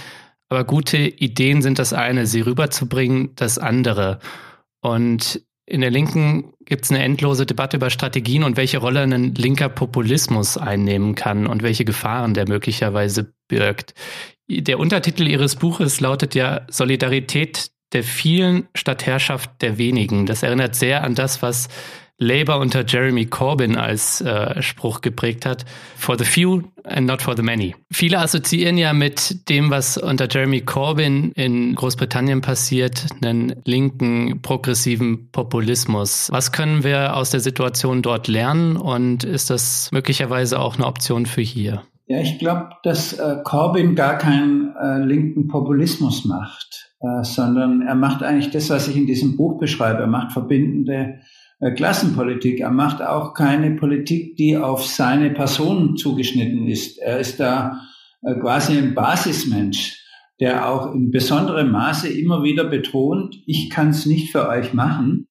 Aber 0.49 0.63
gute 0.63 0.97
Ideen 0.97 1.61
sind 1.61 1.79
das 1.79 1.93
eine, 1.93 2.25
sie 2.25 2.41
rüberzubringen, 2.41 3.31
das 3.35 3.57
andere. 3.57 4.19
Und 4.81 5.41
in 5.65 5.81
der 5.81 5.91
Linken 5.91 6.53
gibt 6.65 6.85
es 6.85 6.91
eine 6.91 7.03
endlose 7.03 7.45
Debatte 7.45 7.77
über 7.77 7.91
Strategien 7.91 8.43
und 8.43 8.57
welche 8.57 8.79
Rolle 8.79 9.01
ein 9.01 9.35
linker 9.35 9.69
Populismus 9.69 10.57
einnehmen 10.57 11.13
kann 11.13 11.45
und 11.45 11.61
welche 11.61 11.85
Gefahren 11.85 12.33
der 12.33 12.47
möglicherweise 12.47 13.33
birgt. 13.47 13.93
Der 14.49 14.79
Untertitel 14.79 15.27
Ihres 15.27 15.55
Buches 15.55 15.99
lautet 15.99 16.33
ja 16.33 16.61
Solidarität 16.69 17.71
der 17.93 18.03
vielen 18.03 18.67
statt 18.75 19.05
Herrschaft 19.05 19.61
der 19.61 19.77
wenigen. 19.77 20.25
Das 20.25 20.41
erinnert 20.41 20.75
sehr 20.75 21.03
an 21.03 21.13
das, 21.13 21.43
was 21.43 21.69
Labour 22.19 22.59
unter 22.59 22.85
Jeremy 22.85 23.25
Corbyn 23.25 23.77
als 23.77 24.21
äh, 24.21 24.61
Spruch 24.61 25.01
geprägt 25.01 25.45
hat. 25.45 25.65
For 25.95 26.17
the 26.17 26.25
few 26.25 26.63
and 26.83 27.07
not 27.07 27.21
for 27.21 27.35
the 27.35 27.41
many. 27.41 27.75
Viele 27.91 28.19
assoziieren 28.19 28.77
ja 28.77 28.93
mit 28.93 29.49
dem, 29.49 29.71
was 29.71 29.97
unter 29.97 30.27
Jeremy 30.29 30.61
Corbyn 30.61 31.31
in 31.31 31.75
Großbritannien 31.75 32.41
passiert, 32.41 33.07
einen 33.21 33.55
linken, 33.63 34.41
progressiven 34.41 35.31
Populismus. 35.31 36.29
Was 36.31 36.51
können 36.51 36.83
wir 36.83 37.15
aus 37.15 37.31
der 37.31 37.39
Situation 37.39 38.01
dort 38.01 38.27
lernen 38.27 38.75
und 38.75 39.23
ist 39.23 39.49
das 39.49 39.89
möglicherweise 39.91 40.59
auch 40.59 40.75
eine 40.75 40.85
Option 40.85 41.25
für 41.25 41.41
hier? 41.41 41.83
Ja, 42.07 42.19
ich 42.19 42.39
glaube, 42.39 42.71
dass 42.83 43.13
äh, 43.13 43.37
Corbyn 43.43 43.95
gar 43.95 44.17
keinen 44.17 44.75
äh, 44.75 44.97
linken 44.97 45.47
Populismus 45.47 46.25
macht, 46.25 46.91
äh, 47.01 47.23
sondern 47.23 47.83
er 47.83 47.93
macht 47.93 48.23
eigentlich 48.23 48.49
das, 48.49 48.71
was 48.71 48.87
ich 48.87 48.97
in 48.97 49.05
diesem 49.05 49.37
Buch 49.37 49.59
beschreibe. 49.59 49.99
Er 49.99 50.07
macht 50.07 50.31
verbindende 50.31 51.19
Klassenpolitik. 51.59 52.61
Er 52.61 52.71
macht 52.71 53.01
auch 53.01 53.33
keine 53.33 53.71
Politik, 53.71 54.37
die 54.37 54.57
auf 54.57 54.85
seine 54.85 55.31
Person 55.31 55.97
zugeschnitten 55.97 56.67
ist. 56.67 56.97
Er 56.99 57.19
ist 57.19 57.39
da 57.39 57.81
äh, 58.23 58.35
quasi 58.35 58.77
ein 58.77 58.95
Basismensch, 58.95 60.01
der 60.39 60.69
auch 60.69 60.93
in 60.93 61.11
besonderem 61.11 61.71
Maße 61.71 62.07
immer 62.07 62.43
wieder 62.43 62.63
betont, 62.63 63.35
ich 63.45 63.69
kann 63.69 63.89
es 63.89 64.05
nicht 64.05 64.31
für 64.31 64.47
euch 64.47 64.73
machen. 64.73 65.27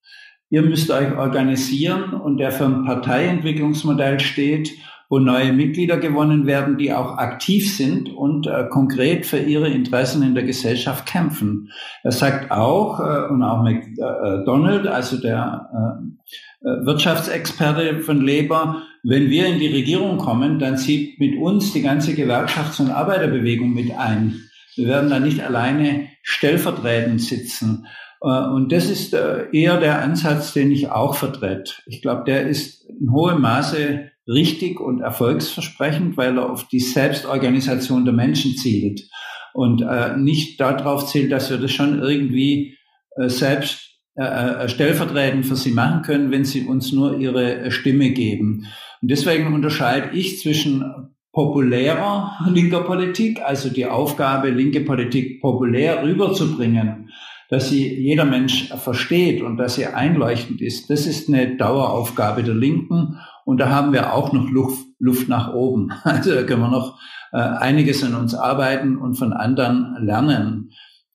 Ihr 0.50 0.62
müsst 0.62 0.90
euch 0.90 1.16
organisieren 1.16 2.14
und 2.14 2.38
der 2.38 2.50
für 2.50 2.64
ein 2.64 2.84
Parteientwicklungsmodell 2.84 4.20
steht 4.20 4.72
wo 5.08 5.18
neue 5.18 5.52
Mitglieder 5.52 5.96
gewonnen 5.96 6.46
werden, 6.46 6.76
die 6.76 6.92
auch 6.92 7.16
aktiv 7.16 7.74
sind 7.74 8.10
und 8.10 8.46
äh, 8.46 8.66
konkret 8.68 9.24
für 9.24 9.38
ihre 9.38 9.68
Interessen 9.68 10.22
in 10.22 10.34
der 10.34 10.44
Gesellschaft 10.44 11.06
kämpfen. 11.06 11.70
Er 12.02 12.12
sagt 12.12 12.50
auch, 12.50 13.00
äh, 13.00 13.32
und 13.32 13.42
auch 13.42 13.62
McDonald, 13.62 14.84
äh, 14.84 14.88
also 14.88 15.18
der 15.18 15.70
äh, 15.72 16.68
äh, 16.68 16.86
Wirtschaftsexperte 16.86 18.00
von 18.00 18.20
Labour, 18.20 18.82
wenn 19.02 19.30
wir 19.30 19.46
in 19.46 19.58
die 19.58 19.72
Regierung 19.72 20.18
kommen, 20.18 20.58
dann 20.58 20.76
zieht 20.76 21.18
mit 21.18 21.38
uns 21.38 21.72
die 21.72 21.82
ganze 21.82 22.12
Gewerkschafts- 22.12 22.80
und 22.80 22.90
Arbeiterbewegung 22.90 23.72
mit 23.72 23.96
ein. 23.96 24.42
Wir 24.76 24.88
werden 24.88 25.08
da 25.08 25.20
nicht 25.20 25.40
alleine 25.40 26.08
stellvertretend 26.22 27.22
sitzen. 27.22 27.86
Äh, 28.20 28.26
und 28.26 28.72
das 28.72 28.90
ist 28.90 29.14
eher 29.14 29.80
der 29.80 30.02
Ansatz, 30.02 30.52
den 30.52 30.70
ich 30.70 30.90
auch 30.90 31.14
vertrete. 31.14 31.72
Ich 31.86 32.02
glaube, 32.02 32.24
der 32.24 32.46
ist 32.46 32.84
in 32.90 33.10
hohem 33.10 33.40
Maße 33.40 34.10
richtig 34.28 34.78
und 34.80 35.00
erfolgsversprechend, 35.00 36.16
weil 36.16 36.36
er 36.36 36.50
auf 36.50 36.68
die 36.68 36.80
Selbstorganisation 36.80 38.04
der 38.04 38.14
Menschen 38.14 38.56
zielt 38.56 39.08
und 39.54 39.82
äh, 39.82 40.16
nicht 40.16 40.60
darauf 40.60 41.06
zielt, 41.06 41.32
dass 41.32 41.50
wir 41.50 41.56
das 41.56 41.72
schon 41.72 42.00
irgendwie 42.00 42.76
äh, 43.16 43.28
selbst 43.28 43.88
äh, 44.18 44.64
äh, 44.64 44.68
stellvertretend 44.68 45.46
für 45.46 45.54
sie 45.54 45.70
machen 45.70 46.02
können, 46.02 46.32
wenn 46.32 46.44
sie 46.44 46.66
uns 46.66 46.92
nur 46.92 47.18
ihre 47.18 47.60
äh, 47.60 47.70
Stimme 47.70 48.10
geben. 48.10 48.66
Und 49.00 49.10
deswegen 49.12 49.54
unterscheide 49.54 50.10
ich 50.12 50.40
zwischen 50.40 51.14
populärer 51.32 52.36
linker 52.48 52.80
Politik, 52.80 53.40
also 53.40 53.68
die 53.68 53.86
Aufgabe, 53.86 54.50
linke 54.50 54.80
Politik 54.80 55.40
populär 55.40 56.02
rüberzubringen, 56.02 57.10
dass 57.48 57.68
sie 57.68 57.94
jeder 57.94 58.24
Mensch 58.24 58.70
versteht 58.74 59.40
und 59.40 59.56
dass 59.56 59.76
sie 59.76 59.86
einleuchtend 59.86 60.60
ist. 60.60 60.90
Das 60.90 61.06
ist 61.06 61.28
eine 61.28 61.56
Daueraufgabe 61.56 62.42
der 62.42 62.56
Linken 62.56 63.18
und 63.48 63.56
da 63.56 63.70
haben 63.70 63.94
wir 63.94 64.12
auch 64.12 64.34
noch 64.34 64.50
Luft, 64.50 64.84
Luft 64.98 65.26
nach 65.30 65.54
oben. 65.54 65.90
Also 66.04 66.34
da 66.34 66.42
können 66.42 66.60
wir 66.60 66.68
noch 66.68 67.00
äh, 67.32 67.38
einiges 67.38 68.04
an 68.04 68.14
uns 68.14 68.34
arbeiten 68.34 68.98
und 68.98 69.14
von 69.14 69.32
anderen 69.32 69.96
lernen. 70.04 70.72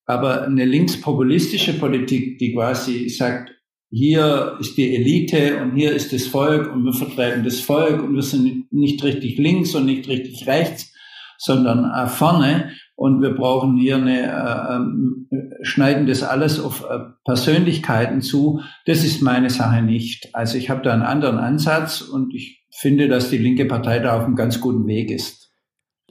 Aber 0.07 0.41
eine 0.41 0.65
linkspopulistische 0.65 1.73
Politik, 1.73 2.39
die 2.39 2.55
quasi 2.55 3.07
sagt, 3.09 3.51
hier 3.91 4.57
ist 4.59 4.77
die 4.77 4.95
Elite 4.95 5.61
und 5.61 5.75
hier 5.75 5.93
ist 5.93 6.11
das 6.11 6.25
Volk 6.25 6.73
und 6.73 6.83
wir 6.85 6.93
vertreten 6.93 7.43
das 7.43 7.59
Volk 7.59 8.01
und 8.01 8.15
wir 8.15 8.23
sind 8.23 8.65
nicht 8.71 9.03
richtig 9.03 9.37
links 9.37 9.75
und 9.75 9.85
nicht 9.85 10.07
richtig 10.07 10.47
rechts, 10.47 10.91
sondern 11.37 11.85
äh, 11.85 12.07
vorne 12.07 12.71
und 12.95 13.21
wir 13.21 13.35
brauchen 13.35 13.77
hier 13.77 13.97
eine, 13.97 14.21
äh, 14.21 14.75
ähm, 14.75 15.27
schneiden 15.61 16.07
das 16.07 16.23
alles 16.23 16.59
auf 16.59 16.85
äh, 16.89 16.99
Persönlichkeiten 17.25 18.21
zu. 18.21 18.61
Das 18.85 19.03
ist 19.03 19.21
meine 19.21 19.49
Sache 19.49 19.81
nicht. 19.81 20.33
Also 20.33 20.57
ich 20.57 20.69
habe 20.69 20.81
da 20.83 20.93
einen 20.93 21.01
anderen 21.01 21.37
Ansatz 21.37 22.01
und 22.01 22.33
ich 22.33 22.65
finde, 22.71 23.07
dass 23.07 23.29
die 23.29 23.37
linke 23.37 23.65
Partei 23.65 23.99
da 23.99 24.17
auf 24.17 24.25
einem 24.25 24.35
ganz 24.35 24.61
guten 24.61 24.85
Weg 24.87 25.11
ist. 25.11 25.42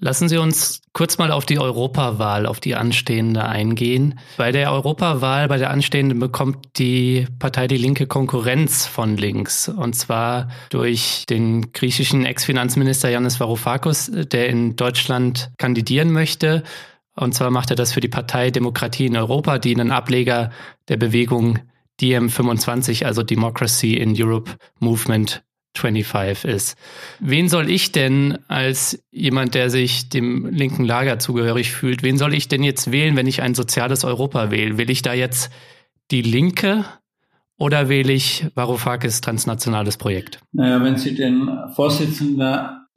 Lassen 0.04 0.28
Sie 0.28 0.36
uns 0.36 0.82
kurz 0.92 1.18
mal 1.18 1.30
auf 1.30 1.46
die 1.46 1.60
Europawahl, 1.60 2.46
auf 2.46 2.58
die 2.58 2.74
anstehende 2.74 3.44
eingehen. 3.44 4.18
Bei 4.36 4.50
der 4.50 4.72
Europawahl, 4.72 5.46
bei 5.46 5.58
der 5.58 5.70
anstehenden 5.70 6.18
bekommt 6.18 6.76
die 6.76 7.28
Partei 7.38 7.68
Die 7.68 7.76
Linke 7.76 8.08
Konkurrenz 8.08 8.84
von 8.84 9.16
links. 9.16 9.68
Und 9.68 9.94
zwar 9.94 10.48
durch 10.70 11.24
den 11.30 11.70
griechischen 11.70 12.24
Ex-Finanzminister 12.24 13.10
Yannis 13.10 13.38
Varoufakis, 13.38 14.10
der 14.12 14.48
in 14.48 14.74
Deutschland 14.74 15.52
kandidieren 15.56 16.10
möchte. 16.10 16.64
Und 17.14 17.36
zwar 17.36 17.52
macht 17.52 17.70
er 17.70 17.76
das 17.76 17.92
für 17.92 18.00
die 18.00 18.08
Partei 18.08 18.50
Demokratie 18.50 19.06
in 19.06 19.16
Europa, 19.16 19.58
die 19.58 19.72
einen 19.72 19.92
Ableger 19.92 20.50
der 20.88 20.96
Bewegung 20.96 21.60
DM25, 22.00 23.04
also 23.04 23.22
Democracy 23.22 23.94
in 23.94 24.20
Europe 24.20 24.50
Movement 24.80 25.44
25 25.76 26.44
ist. 26.44 26.76
Wen 27.20 27.48
soll 27.48 27.70
ich 27.70 27.92
denn 27.92 28.38
als 28.48 29.02
jemand, 29.11 29.54
der 29.54 29.70
sich 29.70 30.08
dem 30.08 30.46
linken 30.46 30.85
Lager 30.85 31.18
zugehörig 31.18 31.70
fühlt, 31.70 32.02
wen 32.02 32.18
soll 32.18 32.35
ich 32.35 32.48
denn 32.48 32.62
jetzt 32.62 32.92
wählen, 32.92 33.16
wenn 33.16 33.26
ich 33.26 33.42
ein 33.42 33.54
soziales 33.54 34.04
Europa 34.04 34.50
wähle? 34.50 34.78
Will 34.78 34.90
ich 34.90 35.02
da 35.02 35.14
jetzt 35.14 35.50
die 36.11 36.22
Linke 36.22 36.85
oder 37.58 37.88
wähle 37.88 38.12
ich 38.12 38.46
Varoufakis 38.54 39.20
transnationales 39.20 39.96
Projekt? 39.96 40.40
Naja, 40.52 40.82
wenn 40.82 40.96
Sie 40.96 41.14
den 41.14 41.48
Vorsitzenden 41.74 42.38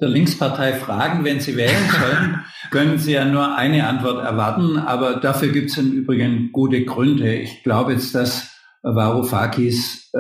der 0.02 0.10
Linkspartei 0.10 0.74
fragen, 0.74 1.24
wenn 1.24 1.40
Sie 1.40 1.56
wählen 1.56 1.88
können, 1.88 2.44
können 2.72 2.98
Sie 2.98 3.14
ja 3.14 3.26
nur 3.26 3.56
eine 3.56 3.88
Antwort 3.88 4.24
erwarten. 4.26 4.78
Aber 4.78 5.18
dafür 5.18 5.50
gibt 5.50 5.72
es 5.72 5.78
im 5.78 5.92
Übrigen 5.94 6.52
gute 6.52 6.84
Gründe. 6.84 7.36
Ich 7.36 7.64
glaube 7.64 7.94
jetzt, 7.94 8.14
dass 8.16 8.52
Varoufakis 8.82 10.10
äh, 10.14 10.20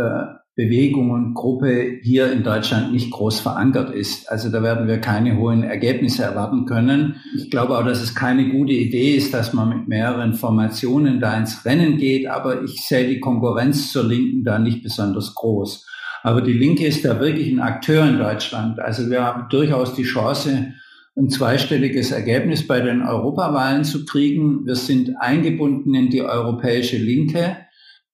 Bewegung 0.55 1.11
und 1.11 1.33
Gruppe 1.33 1.99
hier 2.01 2.31
in 2.31 2.43
Deutschland 2.43 2.93
nicht 2.93 3.11
groß 3.11 3.41
verankert 3.41 3.93
ist. 3.93 4.31
Also 4.31 4.49
da 4.49 4.63
werden 4.63 4.87
wir 4.87 4.99
keine 4.99 5.37
hohen 5.37 5.63
Ergebnisse 5.63 6.23
erwarten 6.23 6.65
können. 6.65 7.17
Ich 7.35 7.51
glaube 7.51 7.77
auch, 7.77 7.83
dass 7.83 8.01
es 8.01 8.15
keine 8.15 8.49
gute 8.49 8.71
Idee 8.71 9.15
ist, 9.15 9.33
dass 9.33 9.51
man 9.51 9.67
mit 9.67 9.87
mehreren 9.89 10.33
Formationen 10.33 11.19
da 11.19 11.37
ins 11.37 11.65
Rennen 11.65 11.97
geht. 11.97 12.27
Aber 12.27 12.63
ich 12.63 12.87
sehe 12.87 13.07
die 13.07 13.19
Konkurrenz 13.19 13.91
zur 13.91 14.05
Linken 14.05 14.45
da 14.45 14.57
nicht 14.57 14.81
besonders 14.81 15.35
groß. 15.35 15.85
Aber 16.23 16.41
die 16.41 16.53
Linke 16.53 16.87
ist 16.87 17.03
da 17.03 17.19
wirklich 17.19 17.51
ein 17.51 17.59
Akteur 17.59 18.07
in 18.07 18.17
Deutschland. 18.17 18.79
Also 18.79 19.09
wir 19.09 19.23
haben 19.23 19.49
durchaus 19.49 19.93
die 19.93 20.03
Chance, 20.03 20.73
ein 21.17 21.29
zweistelliges 21.29 22.11
Ergebnis 22.11 22.65
bei 22.65 22.79
den 22.79 23.01
Europawahlen 23.01 23.83
zu 23.83 24.05
kriegen. 24.05 24.65
Wir 24.65 24.75
sind 24.75 25.15
eingebunden 25.19 25.93
in 25.93 26.09
die 26.09 26.21
europäische 26.21 26.97
Linke 26.97 27.57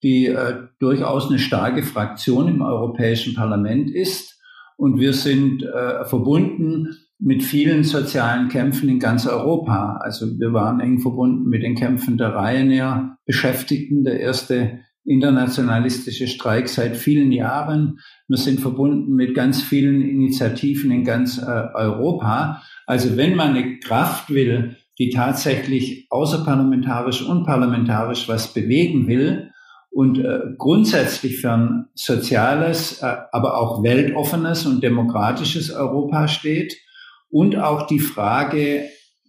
die 0.02 0.26
äh, 0.26 0.68
durchaus 0.78 1.28
eine 1.28 1.38
starke 1.38 1.82
Fraktion 1.82 2.48
im 2.48 2.62
Europäischen 2.62 3.34
Parlament 3.34 3.90
ist. 3.90 4.40
Und 4.76 4.98
wir 4.98 5.12
sind 5.12 5.62
äh, 5.62 6.04
verbunden 6.04 6.88
mit 7.18 7.44
vielen 7.44 7.84
sozialen 7.84 8.48
Kämpfen 8.48 8.88
in 8.88 8.98
ganz 8.98 9.26
Europa. 9.26 10.00
Also 10.02 10.26
wir 10.40 10.52
waren 10.52 10.80
eng 10.80 10.98
verbunden 10.98 11.48
mit 11.48 11.62
den 11.62 11.76
Kämpfen 11.76 12.18
der 12.18 12.34
Ryanair-Beschäftigten, 12.34 14.02
der 14.02 14.18
erste 14.18 14.80
internationalistische 15.04 16.26
Streik 16.26 16.68
seit 16.68 16.96
vielen 16.96 17.30
Jahren. 17.30 17.98
Wir 18.28 18.38
sind 18.38 18.60
verbunden 18.60 19.14
mit 19.14 19.34
ganz 19.34 19.62
vielen 19.62 20.00
Initiativen 20.02 20.90
in 20.90 21.04
ganz 21.04 21.38
äh, 21.38 21.44
Europa. 21.44 22.62
Also 22.86 23.16
wenn 23.16 23.36
man 23.36 23.54
eine 23.54 23.78
Kraft 23.78 24.30
will, 24.30 24.76
die 24.98 25.10
tatsächlich 25.10 26.06
außerparlamentarisch 26.10 27.22
und 27.22 27.44
parlamentarisch 27.44 28.28
was 28.28 28.52
bewegen 28.52 29.06
will, 29.06 29.51
und 29.92 30.18
äh, 30.18 30.40
grundsätzlich 30.56 31.40
für 31.40 31.52
ein 31.52 31.86
soziales, 31.94 33.02
äh, 33.02 33.16
aber 33.30 33.58
auch 33.58 33.82
weltoffenes 33.82 34.66
und 34.66 34.82
demokratisches 34.82 35.70
Europa 35.70 36.28
steht 36.28 36.76
und 37.30 37.56
auch 37.56 37.86
die 37.86 38.00
Frage 38.00 38.84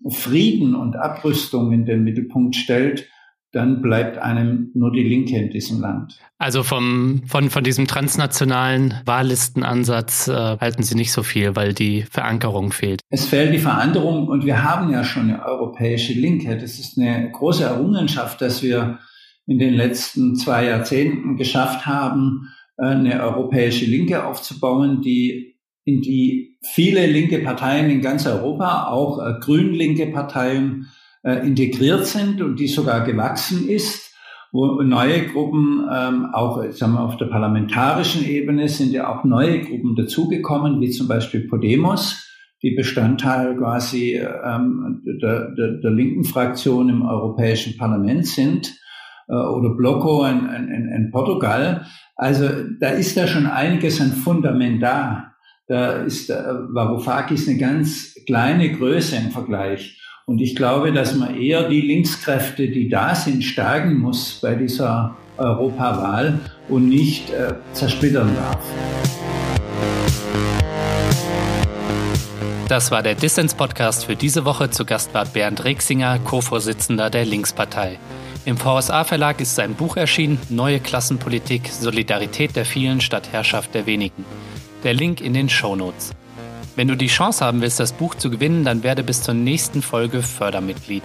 Frieden 0.09 0.75
und 0.75 0.95
Abrüstung 0.95 1.71
in 1.71 1.85
den 1.85 2.03
Mittelpunkt 2.03 2.55
stellt, 2.55 3.07
dann 3.53 3.81
bleibt 3.81 4.17
einem 4.17 4.71
nur 4.73 4.91
die 4.91 5.03
Linke 5.03 5.37
in 5.37 5.51
diesem 5.51 5.79
Land. 5.79 6.19
Also 6.39 6.63
vom, 6.63 7.21
von, 7.27 7.49
von 7.51 7.63
diesem 7.63 7.85
transnationalen 7.85 8.95
Wahllistenansatz 9.05 10.27
äh, 10.27 10.33
halten 10.33 10.81
Sie 10.81 10.95
nicht 10.95 11.11
so 11.11 11.23
viel, 11.23 11.55
weil 11.55 11.73
die 11.73 12.01
Verankerung 12.01 12.71
fehlt. 12.71 13.01
Es 13.09 13.25
fehlt 13.25 13.53
die 13.53 13.59
Verankerung 13.59 14.27
und 14.27 14.43
wir 14.45 14.63
haben 14.63 14.91
ja 14.91 15.03
schon 15.03 15.29
eine 15.29 15.45
europäische 15.45 16.13
Linke. 16.13 16.57
Das 16.57 16.79
ist 16.79 16.97
eine 16.97 17.31
große 17.31 17.63
Errungenschaft, 17.63 18.41
dass 18.41 18.63
wir 18.63 18.97
in 19.45 19.59
den 19.59 19.73
letzten 19.73 20.35
zwei 20.35 20.65
Jahrzehnten 20.65 21.37
geschafft 21.37 21.85
haben, 21.85 22.49
äh, 22.77 22.85
eine 22.85 23.21
europäische 23.21 23.85
Linke 23.85 24.25
aufzubauen, 24.25 25.01
die 25.01 25.55
in 25.85 26.01
die 26.01 26.57
viele 26.61 27.05
linke 27.07 27.39
Parteien 27.39 27.89
in 27.89 28.01
ganz 28.01 28.25
Europa, 28.25 28.87
auch 28.87 29.19
äh, 29.19 29.39
grün-linke 29.39 30.07
Parteien, 30.07 30.87
äh, 31.23 31.45
integriert 31.45 32.05
sind 32.05 32.41
und 32.41 32.59
die 32.59 32.67
sogar 32.67 33.03
gewachsen 33.03 33.67
ist, 33.67 34.13
wo 34.51 34.81
neue 34.81 35.25
Gruppen, 35.27 35.87
ähm, 35.91 36.27
auch 36.33 36.63
sagen 36.71 36.93
wir, 36.93 37.01
auf 37.01 37.17
der 37.17 37.25
parlamentarischen 37.25 38.25
Ebene 38.25 38.69
sind 38.69 38.91
ja 38.91 39.07
auch 39.07 39.23
neue 39.23 39.61
Gruppen 39.61 39.95
dazugekommen, 39.95 40.79
wie 40.79 40.91
zum 40.91 41.07
Beispiel 41.07 41.47
Podemos, 41.47 42.29
die 42.61 42.71
Bestandteil 42.71 43.57
quasi 43.57 44.15
ähm, 44.15 45.01
der, 45.21 45.51
der, 45.51 45.71
der 45.81 45.91
linken 45.91 46.23
Fraktion 46.23 46.89
im 46.89 47.01
Europäischen 47.01 47.77
Parlament 47.77 48.27
sind. 48.27 48.67
äh, 48.67 48.82
oder 49.33 49.69
Bloco 49.69 50.25
in, 50.25 50.47
in, 50.47 50.89
in 50.89 51.11
Portugal. 51.11 51.85
Also 52.15 52.47
da 52.79 52.89
ist 52.89 53.17
da 53.17 53.27
schon 53.27 53.47
einiges 53.47 53.99
an 53.99 54.11
Fundament 54.11 54.81
da. 54.81 55.33
Da 55.67 55.93
ist 56.03 56.29
äh, 56.29 56.35
Varoufakis 56.35 57.47
eine 57.47 57.57
ganz 57.57 58.15
kleine 58.25 58.71
Größe 58.71 59.15
im 59.15 59.31
Vergleich. 59.31 59.99
Und 60.25 60.39
ich 60.39 60.55
glaube, 60.55 60.93
dass 60.93 61.15
man 61.15 61.35
eher 61.35 61.67
die 61.67 61.81
Linkskräfte, 61.81 62.69
die 62.69 62.87
da 62.87 63.13
sind, 63.15 63.43
stärken 63.43 63.97
muss 63.97 64.39
bei 64.41 64.55
dieser 64.55 65.15
Europawahl 65.37 66.39
und 66.69 66.87
nicht 66.87 67.29
äh, 67.31 67.55
zersplittern 67.73 68.33
darf. 68.35 68.63
Das 72.69 72.89
war 72.89 73.03
der 73.03 73.15
Dissens-Podcast 73.15 74.05
für 74.05 74.15
diese 74.15 74.45
Woche. 74.45 74.69
Zu 74.69 74.85
Gast 74.85 75.13
war 75.13 75.25
Bernd 75.25 75.63
Rexinger, 75.63 76.19
Co-Vorsitzender 76.19 77.09
der 77.09 77.25
Linkspartei. 77.25 77.99
Im 78.45 78.57
VSA 78.57 79.05
Verlag 79.05 79.39
ist 79.39 79.55
sein 79.55 79.73
Buch 79.73 79.95
erschienen, 79.95 80.37
Neue 80.49 80.81
Klassenpolitik, 80.81 81.69
Solidarität 81.69 82.57
der 82.57 82.65
vielen 82.65 82.99
statt 82.99 83.29
Herrschaft 83.31 83.73
der 83.73 83.85
wenigen. 83.85 84.25
Der 84.83 84.93
Link 84.93 85.21
in 85.21 85.33
den 85.33 85.47
Show 85.47 85.77
Notes. 85.77 86.11
Wenn 86.75 86.89
du 86.89 86.97
die 86.97 87.07
Chance 87.07 87.45
haben 87.45 87.61
willst, 87.61 87.79
das 87.79 87.93
Buch 87.93 88.15
zu 88.15 88.29
gewinnen, 88.29 88.65
dann 88.65 88.83
werde 88.83 89.03
bis 89.03 89.21
zur 89.21 89.33
nächsten 89.33 89.81
Folge 89.81 90.21
Fördermitglied. 90.21 91.03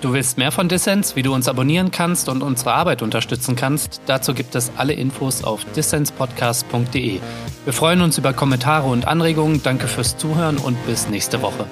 Du 0.00 0.12
willst 0.12 0.38
mehr 0.38 0.52
von 0.52 0.68
Dissens, 0.68 1.16
wie 1.16 1.22
du 1.22 1.34
uns 1.34 1.48
abonnieren 1.48 1.90
kannst 1.90 2.28
und 2.28 2.42
unsere 2.42 2.74
Arbeit 2.74 3.02
unterstützen 3.02 3.56
kannst? 3.56 4.02
Dazu 4.06 4.32
gibt 4.34 4.54
es 4.54 4.70
alle 4.76 4.92
Infos 4.92 5.42
auf 5.42 5.64
dissenspodcast.de. 5.74 7.18
Wir 7.64 7.72
freuen 7.72 8.02
uns 8.02 8.16
über 8.16 8.32
Kommentare 8.32 8.86
und 8.86 9.08
Anregungen. 9.08 9.60
Danke 9.62 9.88
fürs 9.88 10.16
Zuhören 10.18 10.58
und 10.58 10.76
bis 10.86 11.08
nächste 11.08 11.42
Woche. 11.42 11.66